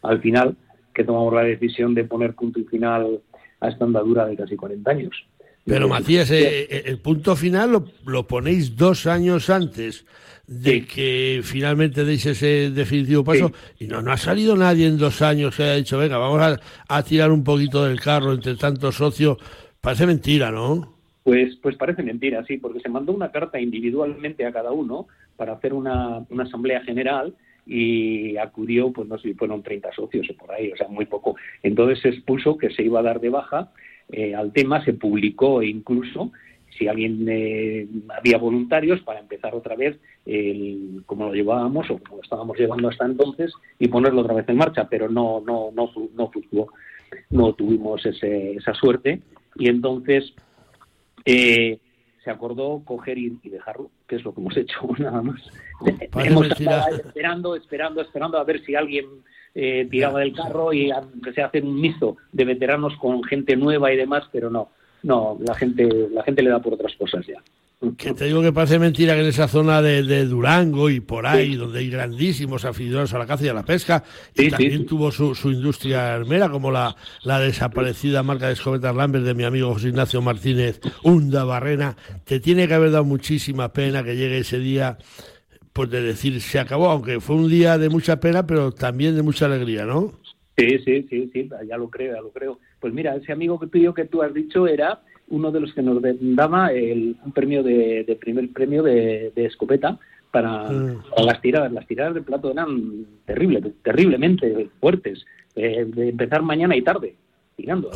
[0.01, 0.55] al final
[0.93, 3.21] que tomamos la decisión de poner punto y final
[3.59, 5.25] a esta andadura de casi 40 años.
[5.63, 10.05] Pero Matías, eh, el punto final lo, lo, ponéis dos años antes
[10.51, 15.21] de que finalmente deis ese definitivo paso y no, no ha salido nadie en dos
[15.21, 19.37] años que haya dicho, venga, vamos a, tirar un poquito del carro entre tantos socios.
[19.79, 20.93] Parece mentira, ¿no?
[21.23, 25.53] Pues, pues parece mentira, sí, porque se mandó una carta individualmente a cada uno para
[25.53, 27.33] hacer una, una asamblea general
[27.65, 31.05] y acudió, pues no sé si fueron 30 socios o por ahí, o sea, muy
[31.05, 31.37] poco.
[31.63, 33.71] Entonces se expuso que se iba a dar de baja
[34.11, 36.33] eh, al tema, se publicó incluso
[36.77, 42.17] si alguien eh, había voluntarios para empezar otra vez el, como lo llevábamos o como
[42.17, 45.91] lo estábamos llevando hasta entonces y ponerlo otra vez en marcha, pero no no no
[46.15, 46.67] no fluctuó,
[47.29, 49.21] no tuvimos ese, esa suerte.
[49.55, 50.33] Y entonces
[51.25, 51.79] eh,
[52.23, 55.41] se acordó coger y, dejarlo, que es lo que hemos hecho nada más.
[56.15, 59.05] hemos estado esperando, esperando, esperando a ver si alguien
[59.55, 60.91] eh, tiraba del carro y
[61.23, 64.69] que se hace un miso de veteranos con gente nueva y demás, pero no,
[65.03, 67.41] no, la gente, la gente le da por otras cosas ya.
[67.97, 71.55] Que te digo que parece mentira que en esa zona de, Durango y por ahí,
[71.55, 74.03] donde hay grandísimos aficionados a la caza y a la pesca,
[74.35, 79.33] y también tuvo su, industria armera, como la, la desaparecida marca de escobetas Lambert de
[79.33, 84.15] mi amigo José Ignacio Martínez, Hunda Barrena, te tiene que haber dado muchísima pena que
[84.15, 84.99] llegue ese día,
[85.73, 89.23] pues de decir, se acabó, aunque fue un día de mucha pena, pero también de
[89.23, 90.19] mucha alegría, ¿no?
[90.55, 92.59] Sí, sí, sí, sí, ya lo creo, ya lo creo.
[92.81, 95.81] Pues mira, ese amigo que tuyo que tú has dicho era uno de los que
[95.81, 99.97] nos daba el, un premio de, primer premio de, escopeta mm.
[100.31, 100.69] para,
[101.23, 101.71] las tiradas.
[101.71, 105.25] Las tiradas de plato eran terribles, terriblemente fuertes.
[105.55, 107.15] Eh, de empezar mañana y tarde
[107.55, 107.91] tirando.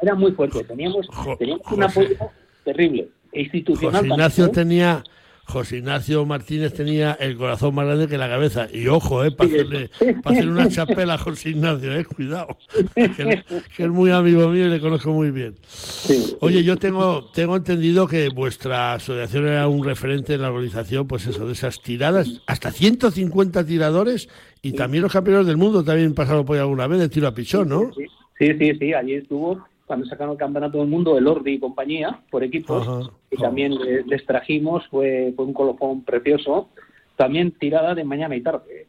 [0.00, 0.64] Era, muy fuerte.
[0.64, 1.08] Teníamos,
[1.38, 2.16] teníamos un apoyo
[2.64, 3.08] terrible.
[3.32, 4.02] Institucional.
[4.02, 5.04] José Ignacio tenía
[5.44, 8.68] José Ignacio Martínez tenía el corazón más grande que la cabeza.
[8.72, 9.90] Y ojo, eh, para hacerle,
[10.22, 12.56] para hacerle una chapela a José Ignacio, eh, cuidado.
[12.94, 13.44] Que,
[13.76, 15.54] que es muy amigo mío y le conozco muy bien.
[16.40, 21.26] Oye, yo tengo, tengo entendido que vuestra asociación era un referente en la organización, pues
[21.26, 24.28] eso, de esas tiradas, hasta 150 tiradores
[24.62, 27.34] y también los campeones del mundo también pasaron por ahí alguna vez de tiro a
[27.34, 27.90] pichón, ¿no?
[28.38, 32.20] Sí, sí, sí, allí estuvo cuando sacaron el campeonato del mundo el Ordi y compañía
[32.30, 33.10] por equipos Ajá.
[33.30, 36.70] y también les, les trajimos, fue, fue un colofón precioso,
[37.16, 38.86] también tirada de mañana y tarde.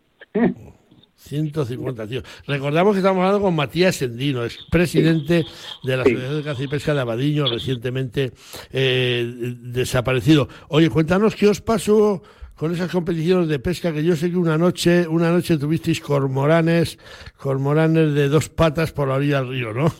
[1.17, 2.23] 150 tíos.
[2.45, 5.45] Recordamos que estamos hablando con Matías Endino, es presidente
[5.83, 8.33] de la Asociación de Caza y Pesca de Abadiño, recientemente
[8.71, 10.47] eh, desaparecido.
[10.67, 12.21] Oye, cuéntanos qué os pasó
[12.55, 16.97] con esas competiciones de pesca que yo sé que una noche, una noche tuvisteis cormoranes,
[17.37, 19.91] cormoranes de dos patas por la orilla del río, ¿no?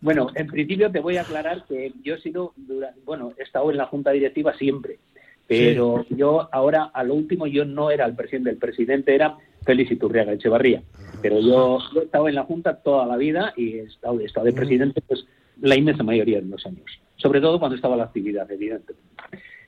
[0.00, 3.70] Bueno, en principio te voy a aclarar que yo he sido, dura- bueno, he estado
[3.70, 4.98] en la junta directiva siempre,
[5.46, 9.90] pero yo ahora, a lo último, yo no era el presidente, el presidente era Félix
[9.90, 10.82] Iturriaga Echevarría,
[11.20, 14.24] pero yo, yo he estado en la junta toda la vida y he estado, he
[14.26, 15.26] estado de presidente pues
[15.60, 16.84] la inmensa mayoría de los años,
[17.16, 19.08] sobre todo cuando estaba la actividad, evidentemente.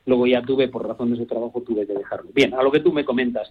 [0.07, 2.30] Luego ya tuve, por razones de trabajo, tuve que dejarlo.
[2.32, 3.51] Bien, a lo que tú me comentas,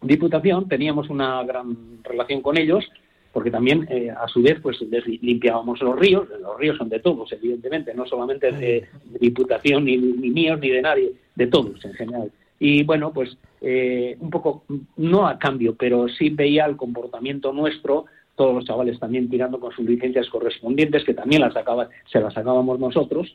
[0.00, 2.84] Diputación, teníamos una gran relación con ellos,
[3.32, 6.28] porque también, eh, a su vez, pues les limpiábamos los ríos.
[6.40, 10.70] Los ríos son de todos, evidentemente, no solamente de, de Diputación, ni, ni míos, ni
[10.70, 12.30] de nadie, de todos en general.
[12.58, 14.64] Y bueno, pues eh, un poco,
[14.96, 18.04] no a cambio, pero sí veía el comportamiento nuestro,
[18.36, 22.34] todos los chavales también tirando con sus licencias correspondientes, que también las sacaba, se las
[22.34, 23.34] sacábamos nosotros.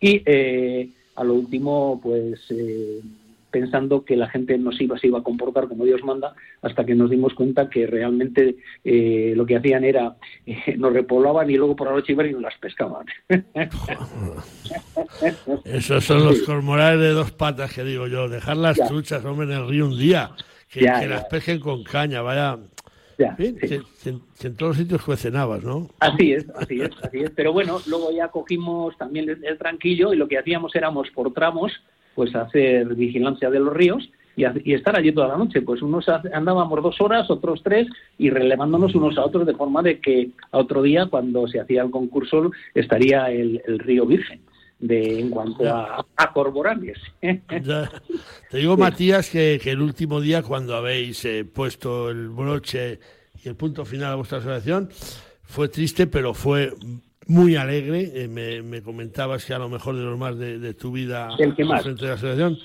[0.00, 3.00] Y eh, a lo último, pues eh,
[3.60, 6.94] pensando que la gente nos iba, se iba a comportar como Dios manda, hasta que
[6.94, 11.74] nos dimos cuenta que realmente eh, lo que hacían era, eh, nos repoblaban y luego
[11.74, 13.06] por la noche iban y nos las pescaban.
[15.64, 19.52] Esos son los cormoranes de dos patas que digo yo, dejar las truchas, hombre, en
[19.52, 20.32] el río un día,
[20.70, 21.14] que, Ya, que ya.
[21.14, 22.58] las pesquen con caña, vaya.
[23.18, 23.66] Ya, Bien, que-
[24.02, 25.88] que en- que en todos los sitios cuecenabas, ¿no?
[26.00, 27.30] Así es, así es, así es.
[27.30, 31.32] Pero bueno, luego ya cogimos también el, el tranquillo y lo que hacíamos éramos por
[31.32, 31.72] tramos,
[32.16, 35.62] pues hacer vigilancia de los ríos y, estar allí toda la noche.
[35.62, 37.86] Pues unos andábamos dos horas, otros tres
[38.18, 41.82] y relevándonos unos a otros de forma de que a otro día, cuando se hacía
[41.82, 44.40] el concurso, estaría el, el río virgen
[44.78, 46.98] de en cuanto a, a cormoranes.
[47.62, 47.90] Ya.
[48.50, 52.98] Te digo, Matías, que, que el último día, cuando habéis eh, puesto el broche
[53.42, 54.88] y el punto final a vuestra asociación,
[55.42, 56.72] fue triste, pero fue
[57.26, 58.10] muy alegre.
[58.14, 61.30] Eh, me, me comentabas que a lo mejor de los más de, de tu vida
[61.38, 61.82] El que más.
[61.82, 62.58] frente de la asociación,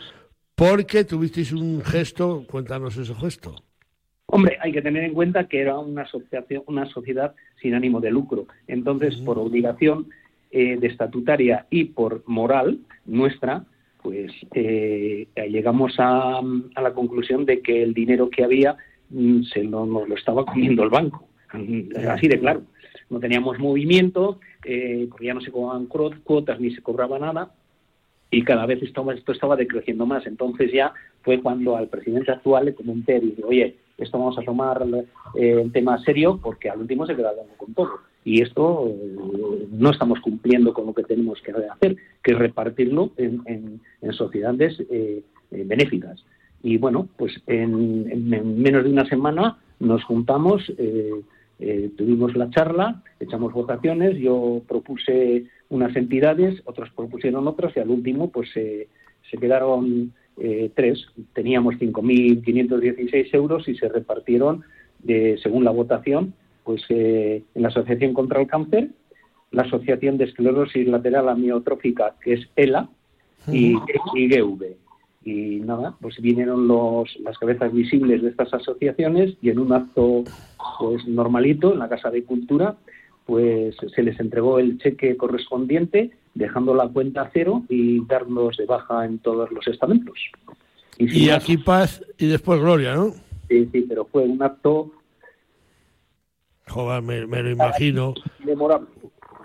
[0.55, 3.55] porque tuvisteis un gesto, cuéntanos ese gesto.
[4.27, 8.11] Hombre, hay que tener en cuenta que era una asociación, una sociedad sin ánimo de
[8.11, 8.47] lucro.
[8.67, 10.07] Entonces, por obligación
[10.51, 13.65] eh, de estatutaria y por moral nuestra,
[14.01, 18.77] pues eh, llegamos a, a la conclusión de que el dinero que había
[19.09, 21.27] mm, se lo, nos lo estaba comiendo el banco.
[22.09, 22.63] Así de claro.
[23.11, 27.51] No teníamos movimiento, eh, ya no se cobraban cuotas ni se cobraba nada
[28.31, 30.25] y cada vez esto estaba decreciendo más.
[30.25, 34.81] Entonces ya fue cuando al presidente actual le comenté, dije, oye, esto vamos a tomar
[35.35, 37.99] eh, el tema serio porque al último se queda con todo.
[38.23, 43.11] Y esto eh, no estamos cumpliendo con lo que tenemos que hacer, que es repartirlo
[43.17, 43.81] en, en-
[44.13, 46.23] sociedades eh, eh, benéficas.
[46.63, 50.71] Y bueno, pues en menos de una semana nos juntamos,
[51.61, 57.89] eh, tuvimos la charla, echamos votaciones, yo propuse unas entidades, otros propusieron otras y al
[57.89, 58.87] último pues eh,
[59.29, 61.05] se quedaron eh, tres.
[61.33, 64.63] Teníamos 5.516 euros y se repartieron,
[64.99, 66.33] de, según la votación,
[66.63, 68.89] pues eh, en la Asociación contra el Cáncer,
[69.51, 72.89] la Asociación de Esclerosis Lateral Amiotrófica, que es ELA,
[73.47, 73.75] y,
[74.15, 74.77] y GV.
[75.23, 80.23] Y nada, pues vinieron los, las cabezas visibles de estas asociaciones y en un acto
[80.79, 82.75] pues normalito en la Casa de Cultura
[83.25, 88.65] pues se les entregó el cheque correspondiente dejando la cuenta a cero y darnos de
[88.65, 90.17] baja en todos los estamentos.
[90.97, 93.13] Y más, aquí paz y después gloria, ¿no?
[93.47, 94.91] sí, sí, pero fue un acto
[96.67, 98.13] Joder, me, me lo imagino.
[98.45, 98.87] memorable.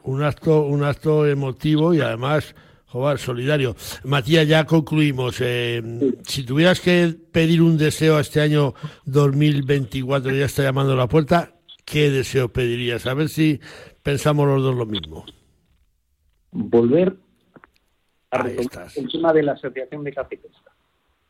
[0.04, 2.54] Un acto, un acto emotivo y además,
[2.86, 3.76] joder, solidario.
[4.04, 5.36] Matías, ya concluimos.
[5.40, 5.82] Eh,
[6.24, 8.74] Si tuvieras que pedir un deseo a este año
[9.04, 13.06] 2024, que ya está llamando a la puerta, ¿qué deseo pedirías?
[13.06, 13.60] A ver si
[14.02, 15.24] pensamos los dos lo mismo.
[16.52, 17.16] Volver
[18.30, 18.96] a Ahí estás.
[18.96, 20.48] el tema de la Asociación de Pesca.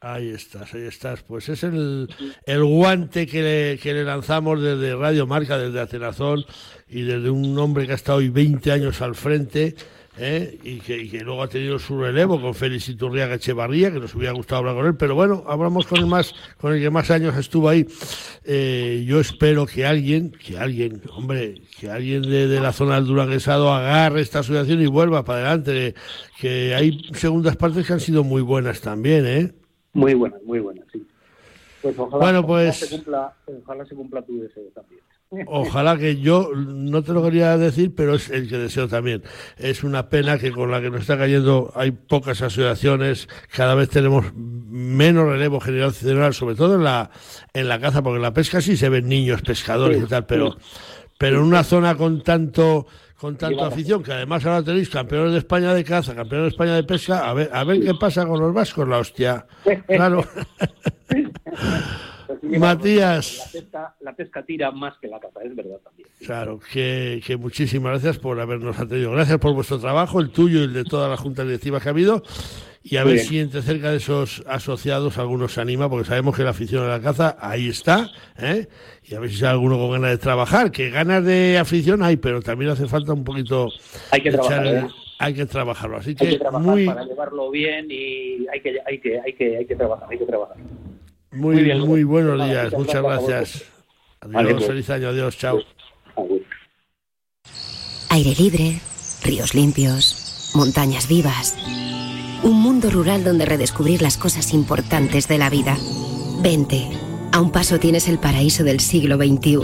[0.01, 1.23] Ahí estás, ahí estás.
[1.23, 2.09] Pues es el,
[2.45, 6.45] el guante que le, que le lanzamos desde Radio Marca, desde Atenazón
[6.87, 9.75] y desde un hombre que ha estado hoy 20 años al frente,
[10.19, 10.59] ¿eh?
[10.63, 14.15] y, que, y, que, luego ha tenido su relevo con Félix Iturriaga Echevarría, que nos
[14.15, 17.11] hubiera gustado hablar con él, pero bueno, hablamos con el más, con el que más
[17.11, 17.87] años estuvo ahí.
[18.45, 23.07] Eh, yo espero que alguien, que alguien, hombre, que alguien de, de la zona del
[23.07, 25.95] Duranguesado agarre esta asociación y vuelva para adelante,
[26.41, 29.53] que hay segundas partes que han sido muy buenas también, ¿eh?
[29.93, 31.07] Muy buenas, muy buenas, sí.
[31.83, 35.01] Pues ojalá, bueno, pues, ojalá, se cumpla, ojalá se cumpla tu deseo también.
[35.47, 39.23] Ojalá que yo, no te lo quería decir, pero es el que deseo también.
[39.57, 43.89] Es una pena que con la que nos está cayendo hay pocas asociaciones, cada vez
[43.91, 47.11] tenemos menos relevo generacional, sobre todo en la,
[47.53, 50.27] en la caza, porque en la pesca sí se ven niños pescadores Sí, y tal,
[50.27, 50.59] pero, sí.
[51.19, 55.39] pero en una zona con tanto con tanto afición, que además ahora tenéis campeones de
[55.39, 58.39] España de caza, campeones de España de pesca, a ver, a ver qué pasa con
[58.39, 59.47] los vascos, la hostia.
[59.87, 60.23] Claro.
[62.59, 63.39] Matías.
[63.39, 66.09] La pesca, la pesca tira más que la caza, es verdad también.
[66.25, 69.13] Claro, que, que muchísimas gracias por habernos atendido.
[69.13, 71.93] Gracias por vuestro trabajo, el tuyo y el de toda la junta directiva que ha
[71.93, 72.23] habido.
[72.89, 73.29] Y a Muy ver bien.
[73.29, 76.89] si entre cerca de esos asociados algunos se anima, porque sabemos que la afición a
[76.89, 78.09] la caza ahí está.
[78.39, 78.69] ¿eh?
[79.03, 80.71] Y a ver si hay alguno con ganas de trabajar.
[80.71, 83.69] Que ganas de afición hay, pero también hace falta un poquito.
[84.13, 84.87] Hay que trabajar, ¿eh?
[85.19, 85.97] hay que trabajarlo.
[85.97, 89.57] Así Hay que trabajar muy, para llevarlo bien y hay que, hay que, hay que,
[89.57, 90.57] hay que trabajar, hay que trabajar.
[91.37, 92.73] Muy, muy bien, muy buenos días.
[92.73, 93.65] muchas Muchas gracias.
[94.21, 94.67] Adiós, pues.
[94.67, 95.09] feliz año.
[95.09, 95.59] Adiós, chao.
[98.11, 98.81] Aire libre,
[99.23, 101.57] ríos limpios, montañas vivas.
[102.43, 105.77] Un mundo rural donde redescubrir las cosas importantes de la vida.
[106.43, 106.89] Vente,
[107.33, 109.59] a un paso tienes el paraíso del siglo XXI.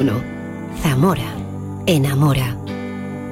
[0.82, 1.34] Zamora,
[1.86, 2.56] enamora.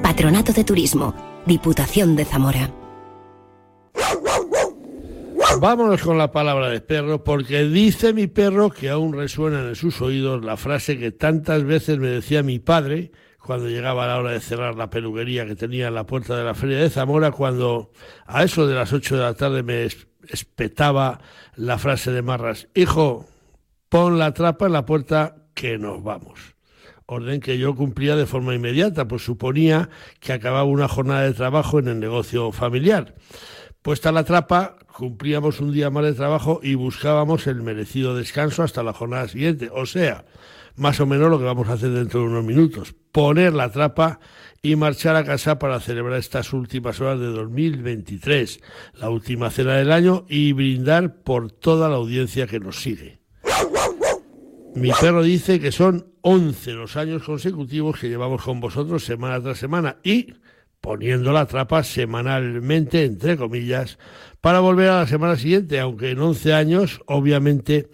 [0.01, 1.13] Patronato de Turismo,
[1.45, 2.80] Diputación de Zamora.
[5.59, 10.01] Vámonos con la palabra de perro, porque dice mi perro que aún resuena en sus
[10.01, 14.39] oídos la frase que tantas veces me decía mi padre cuando llegaba la hora de
[14.39, 17.91] cerrar la peluquería que tenía en la puerta de la feria de Zamora, cuando
[18.25, 21.19] a eso de las ocho de la tarde me es- espetaba
[21.55, 23.27] la frase de Marras, hijo,
[23.89, 26.39] pon la trapa en la puerta que nos vamos.
[27.07, 29.89] Orden que yo cumplía de forma inmediata, pues suponía
[30.19, 33.15] que acababa una jornada de trabajo en el negocio familiar.
[33.81, 38.83] Puesta la trapa, cumplíamos un día más de trabajo y buscábamos el merecido descanso hasta
[38.83, 39.71] la jornada siguiente.
[39.73, 40.23] O sea,
[40.75, 42.93] más o menos lo que vamos a hacer dentro de unos minutos.
[43.11, 44.19] Poner la trapa
[44.61, 48.59] y marchar a casa para celebrar estas últimas horas de 2023,
[48.99, 53.19] la última cena del año y brindar por toda la audiencia que nos sigue.
[54.75, 59.57] Mi perro dice que son 11 los años consecutivos que llevamos con vosotros semana tras
[59.57, 60.35] semana y
[60.81, 63.99] poniendo la trapa semanalmente, entre comillas,
[64.41, 67.89] para volver a la semana siguiente, aunque en 11 años, obviamente,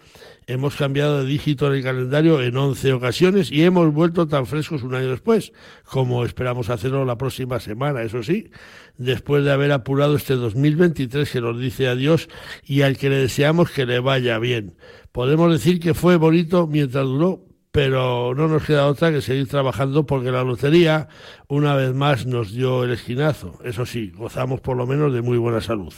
[0.48, 4.82] hemos cambiado de dígito en el calendario en 11 ocasiones y hemos vuelto tan frescos
[4.82, 5.52] un año después,
[5.84, 8.50] como esperamos hacerlo la próxima semana, eso sí,
[8.98, 12.30] después de haber apurado este 2023 que nos dice adiós
[12.64, 14.78] y al que le deseamos que le vaya bien.
[15.12, 17.47] Podemos decir que fue bonito mientras duró,
[17.78, 21.10] pero no nos queda otra que seguir trabajando porque la lotería
[21.48, 23.60] una vez más nos dio el esquinazo.
[23.64, 25.94] Eso sí, gozamos por lo menos de muy buena salud.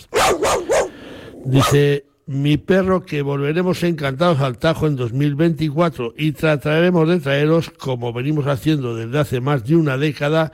[1.46, 8.12] Dice mi perro que volveremos encantados al Tajo en 2024 y trataremos de traeros, como
[8.12, 10.52] venimos haciendo desde hace más de una década,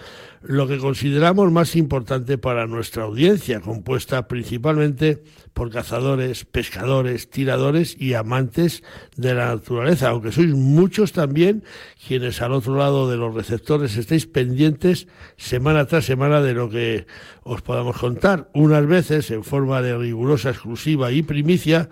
[0.47, 5.23] lo que consideramos más importante para nuestra audiencia, compuesta principalmente
[5.53, 8.83] por cazadores, pescadores, tiradores y amantes
[9.15, 11.63] de la naturaleza, aunque sois muchos también
[12.07, 17.07] quienes al otro lado de los receptores estáis pendientes semana tras semana de lo que
[17.43, 21.89] os podamos contar, unas veces en forma de rigurosa exclusiva y primicia,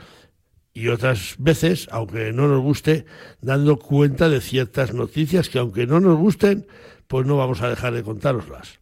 [0.75, 3.05] y otras veces, aunque no nos guste,
[3.41, 6.65] dando cuenta de ciertas noticias que aunque no nos gusten,
[7.13, 8.79] pues no vamos a dejar de contároslas.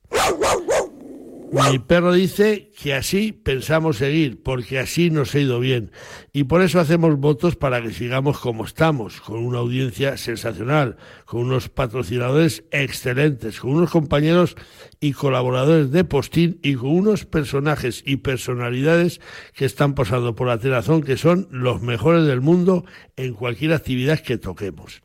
[1.51, 5.91] Mi perro dice que así pensamos seguir, porque así nos ha ido bien.
[6.32, 10.95] Y por eso hacemos votos para que sigamos como estamos, con una audiencia sensacional,
[11.32, 14.57] con unos patrocinadores excelentes, con unos compañeros
[14.99, 19.21] y colaboradores de postín y con unos personajes y personalidades
[19.55, 22.84] que están pasando por la telazón, que son los mejores del mundo
[23.15, 25.03] en cualquier actividad que toquemos.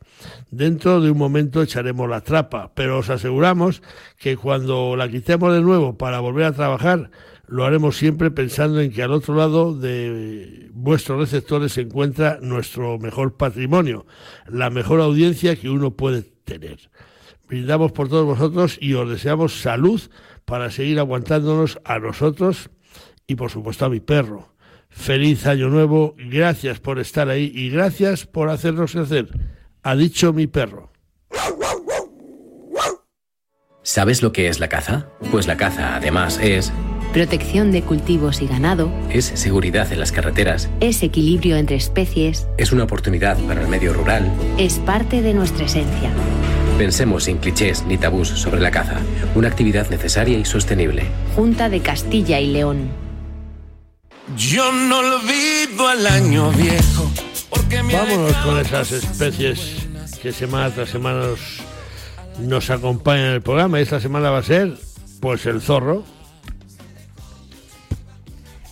[0.51, 3.81] Dentro de un momento echaremos la trapa, pero os aseguramos
[4.17, 7.09] que cuando la quitemos de nuevo para volver a trabajar,
[7.47, 12.99] lo haremos siempre pensando en que al otro lado de vuestros receptores se encuentra nuestro
[12.99, 14.05] mejor patrimonio,
[14.47, 16.91] la mejor audiencia que uno puede tener.
[17.47, 20.01] Brindamos por todos vosotros y os deseamos salud
[20.43, 22.69] para seguir aguantándonos a nosotros
[23.25, 24.53] y por supuesto a mi perro.
[24.89, 29.29] Feliz año nuevo, gracias por estar ahí y gracias por hacernos crecer.
[29.83, 30.91] Ha dicho mi perro.
[33.83, 35.09] ¿Sabes lo que es la caza?
[35.31, 36.73] Pues la caza, además, es
[37.17, 42.71] protección de cultivos y ganado, es seguridad en las carreteras, es equilibrio entre especies, es
[42.71, 46.11] una oportunidad para el medio rural, es parte de nuestra esencia.
[46.77, 48.99] Pensemos sin clichés ni tabús sobre la caza,
[49.33, 51.05] una actividad necesaria y sostenible.
[51.35, 52.87] Junta de Castilla y León.
[54.37, 57.11] Yo no olvido el año viejo.
[57.49, 59.87] Porque me Vámonos con esas especies
[60.21, 61.39] que semana tras semana nos,
[62.41, 63.79] nos acompañan en el programa.
[63.79, 64.77] Esta semana va a ser,
[65.19, 66.03] pues, el zorro.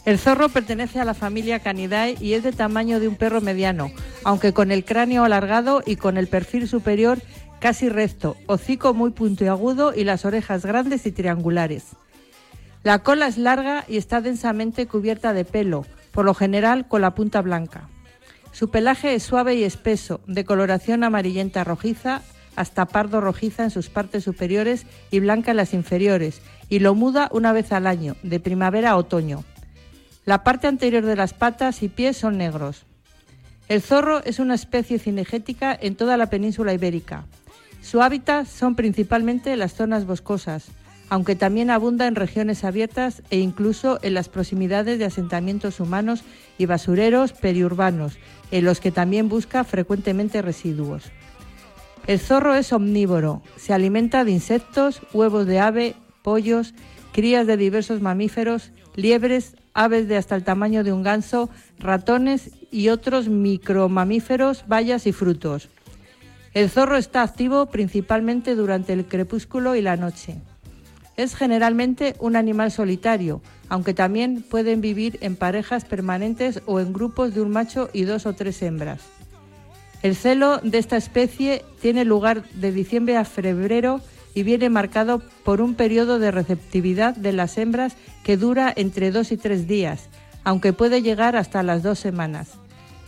[0.05, 3.91] El zorro pertenece a la familia Canidae y es de tamaño de un perro mediano,
[4.23, 7.17] aunque con el cráneo alargado y con el perfil superior
[7.59, 11.95] casi recto, hocico muy puntiagudo y las orejas grandes y triangulares.
[12.83, 17.15] La cola es larga y está densamente cubierta de pelo, por lo general con la
[17.15, 17.89] punta blanca.
[18.51, 22.21] Su pelaje es suave y espeso, de coloración amarillenta rojiza
[22.55, 27.27] hasta pardo rojiza en sus partes superiores y blanca en las inferiores, y lo muda
[27.31, 29.43] una vez al año, de primavera a otoño.
[30.25, 32.85] La parte anterior de las patas y pies son negros.
[33.67, 37.25] El zorro es una especie cinegética en toda la península ibérica.
[37.81, 40.69] Su hábitat son principalmente las zonas boscosas,
[41.09, 46.23] aunque también abunda en regiones abiertas e incluso en las proximidades de asentamientos humanos
[46.57, 48.17] y basureros periurbanos,
[48.49, 51.03] en los que también busca frecuentemente residuos.
[52.07, 56.73] El zorro es omnívoro, se alimenta de insectos, huevos de ave, pollos,
[57.13, 62.89] crías de diversos mamíferos, liebres, aves de hasta el tamaño de un ganso, ratones y
[62.89, 65.69] otros micromamíferos, bayas y frutos.
[66.55, 70.37] El zorro está activo principalmente durante el crepúsculo y la noche.
[71.17, 77.35] Es generalmente un animal solitario, aunque también pueden vivir en parejas permanentes o en grupos
[77.35, 79.01] de un macho y dos o tres hembras.
[80.01, 84.01] El celo de esta especie tiene lugar de diciembre a febrero
[84.35, 89.31] y viene marcado por un periodo de receptividad de las hembras que dura entre dos
[89.31, 90.09] y tres días,
[90.43, 92.51] aunque puede llegar hasta las dos semanas.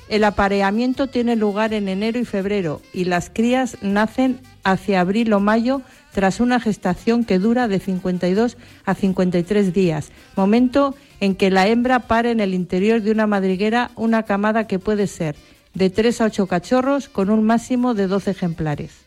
[0.09, 5.41] El apareamiento tiene lugar en enero y febrero y las crías nacen hacia abril o
[5.41, 5.81] mayo
[6.13, 11.99] tras una gestación que dura de 52 a 53 días, momento en que la hembra
[11.99, 15.35] pare en el interior de una madriguera una camada que puede ser
[15.73, 19.06] de 3 a 8 cachorros con un máximo de 12 ejemplares.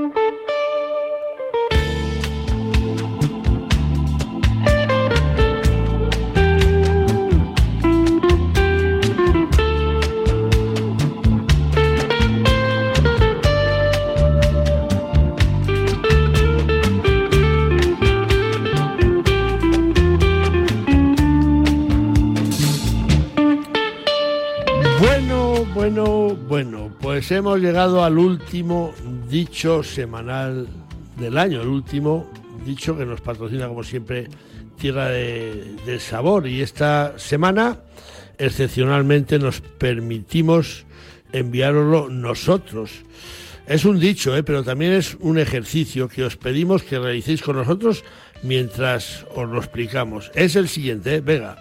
[27.21, 28.95] Pues hemos llegado al último
[29.29, 30.67] dicho semanal
[31.19, 32.27] del año, el último
[32.65, 34.27] dicho que nos patrocina como siempre
[34.75, 37.77] Tierra de, Sabor y esta semana
[38.39, 40.87] excepcionalmente nos permitimos
[41.31, 42.89] enviároslo nosotros.
[43.67, 44.41] Es un dicho, ¿eh?
[44.41, 48.03] pero también es un ejercicio que os pedimos que realicéis con nosotros
[48.41, 50.31] mientras os lo explicamos.
[50.33, 51.21] Es el siguiente, ¿eh?
[51.21, 51.55] venga.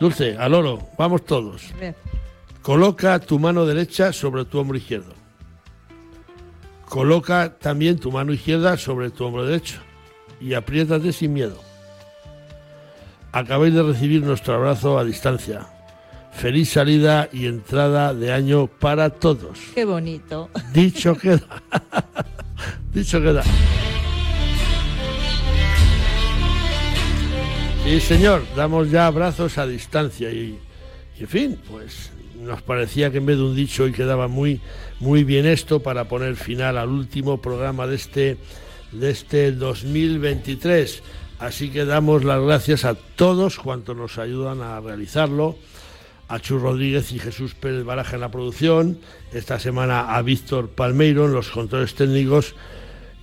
[0.00, 1.62] Dulce, al oro, vamos todos.
[2.62, 5.14] Coloca tu mano derecha sobre tu hombro izquierdo.
[6.88, 9.80] Coloca también tu mano izquierda sobre tu hombro derecho
[10.40, 11.60] y apriétate sin miedo.
[13.32, 15.66] Acabáis de recibir nuestro abrazo a distancia.
[16.30, 19.58] Feliz salida y entrada de año para todos.
[19.74, 20.48] Qué bonito.
[20.72, 21.62] Dicho queda.
[22.94, 23.42] Dicho queda.
[27.82, 30.60] Sí, señor, damos ya abrazos a distancia y,
[31.18, 34.60] y en fin, pues nos parecía que en vez de un dicho hoy quedaba muy,
[35.00, 38.36] muy bien esto para poner final al último programa de este,
[38.92, 41.02] de este 2023.
[41.38, 45.56] Así que damos las gracias a todos cuantos nos ayudan a realizarlo.
[46.28, 48.98] A Chus Rodríguez y Jesús Pérez Baraja en la producción.
[49.32, 52.54] Esta semana a Víctor Palmeiro en los controles técnicos.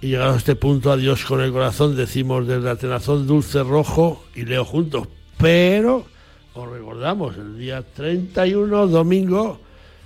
[0.02, 4.44] Y llegado a este punto, adiós con el corazón, decimos desde Atenazón Dulce Rojo y
[4.46, 5.08] Leo juntos.
[5.38, 6.06] Pero
[6.54, 9.60] os recordamos, el día 31, domingo,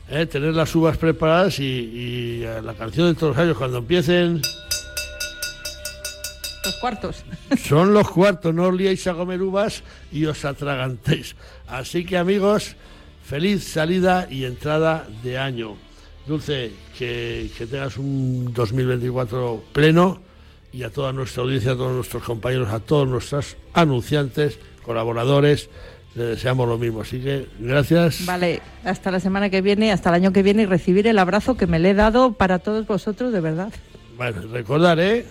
[0.09, 3.77] eh, tener las uvas preparadas y, y, eh, la canción de todos los años, cuando
[3.79, 4.41] empiecen...
[6.65, 7.23] Los cuartos.
[7.63, 11.35] Son los cuartos, no os liéis a comer uvas y os atragantéis.
[11.67, 12.75] Así que amigos,
[13.23, 15.75] feliz salida y entrada de año.
[16.25, 20.21] Dulce, que, que tengas un 2024 pleno
[20.71, 25.69] y a toda nuestra audiencia, a todos nuestros compañeros, a todos nuestros anunciantes, colaboradores,
[26.15, 27.01] le deseamos lo mismo.
[27.01, 28.25] Así que gracias.
[28.25, 31.55] Vale, hasta la semana que viene, hasta el año que viene y recibir el abrazo
[31.55, 33.71] que me le he dado para todos vosotros, de verdad.
[34.17, 35.25] Bueno, recordar, ¿eh?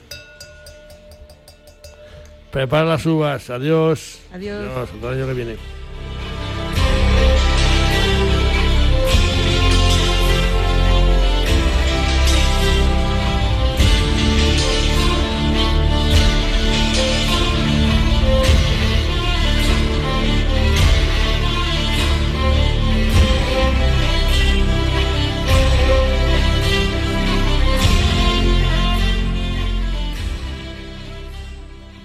[2.51, 3.49] Prepara las uvas.
[3.49, 4.21] Adiós.
[4.33, 4.65] Adiós.
[4.77, 5.82] Hasta el año que viene.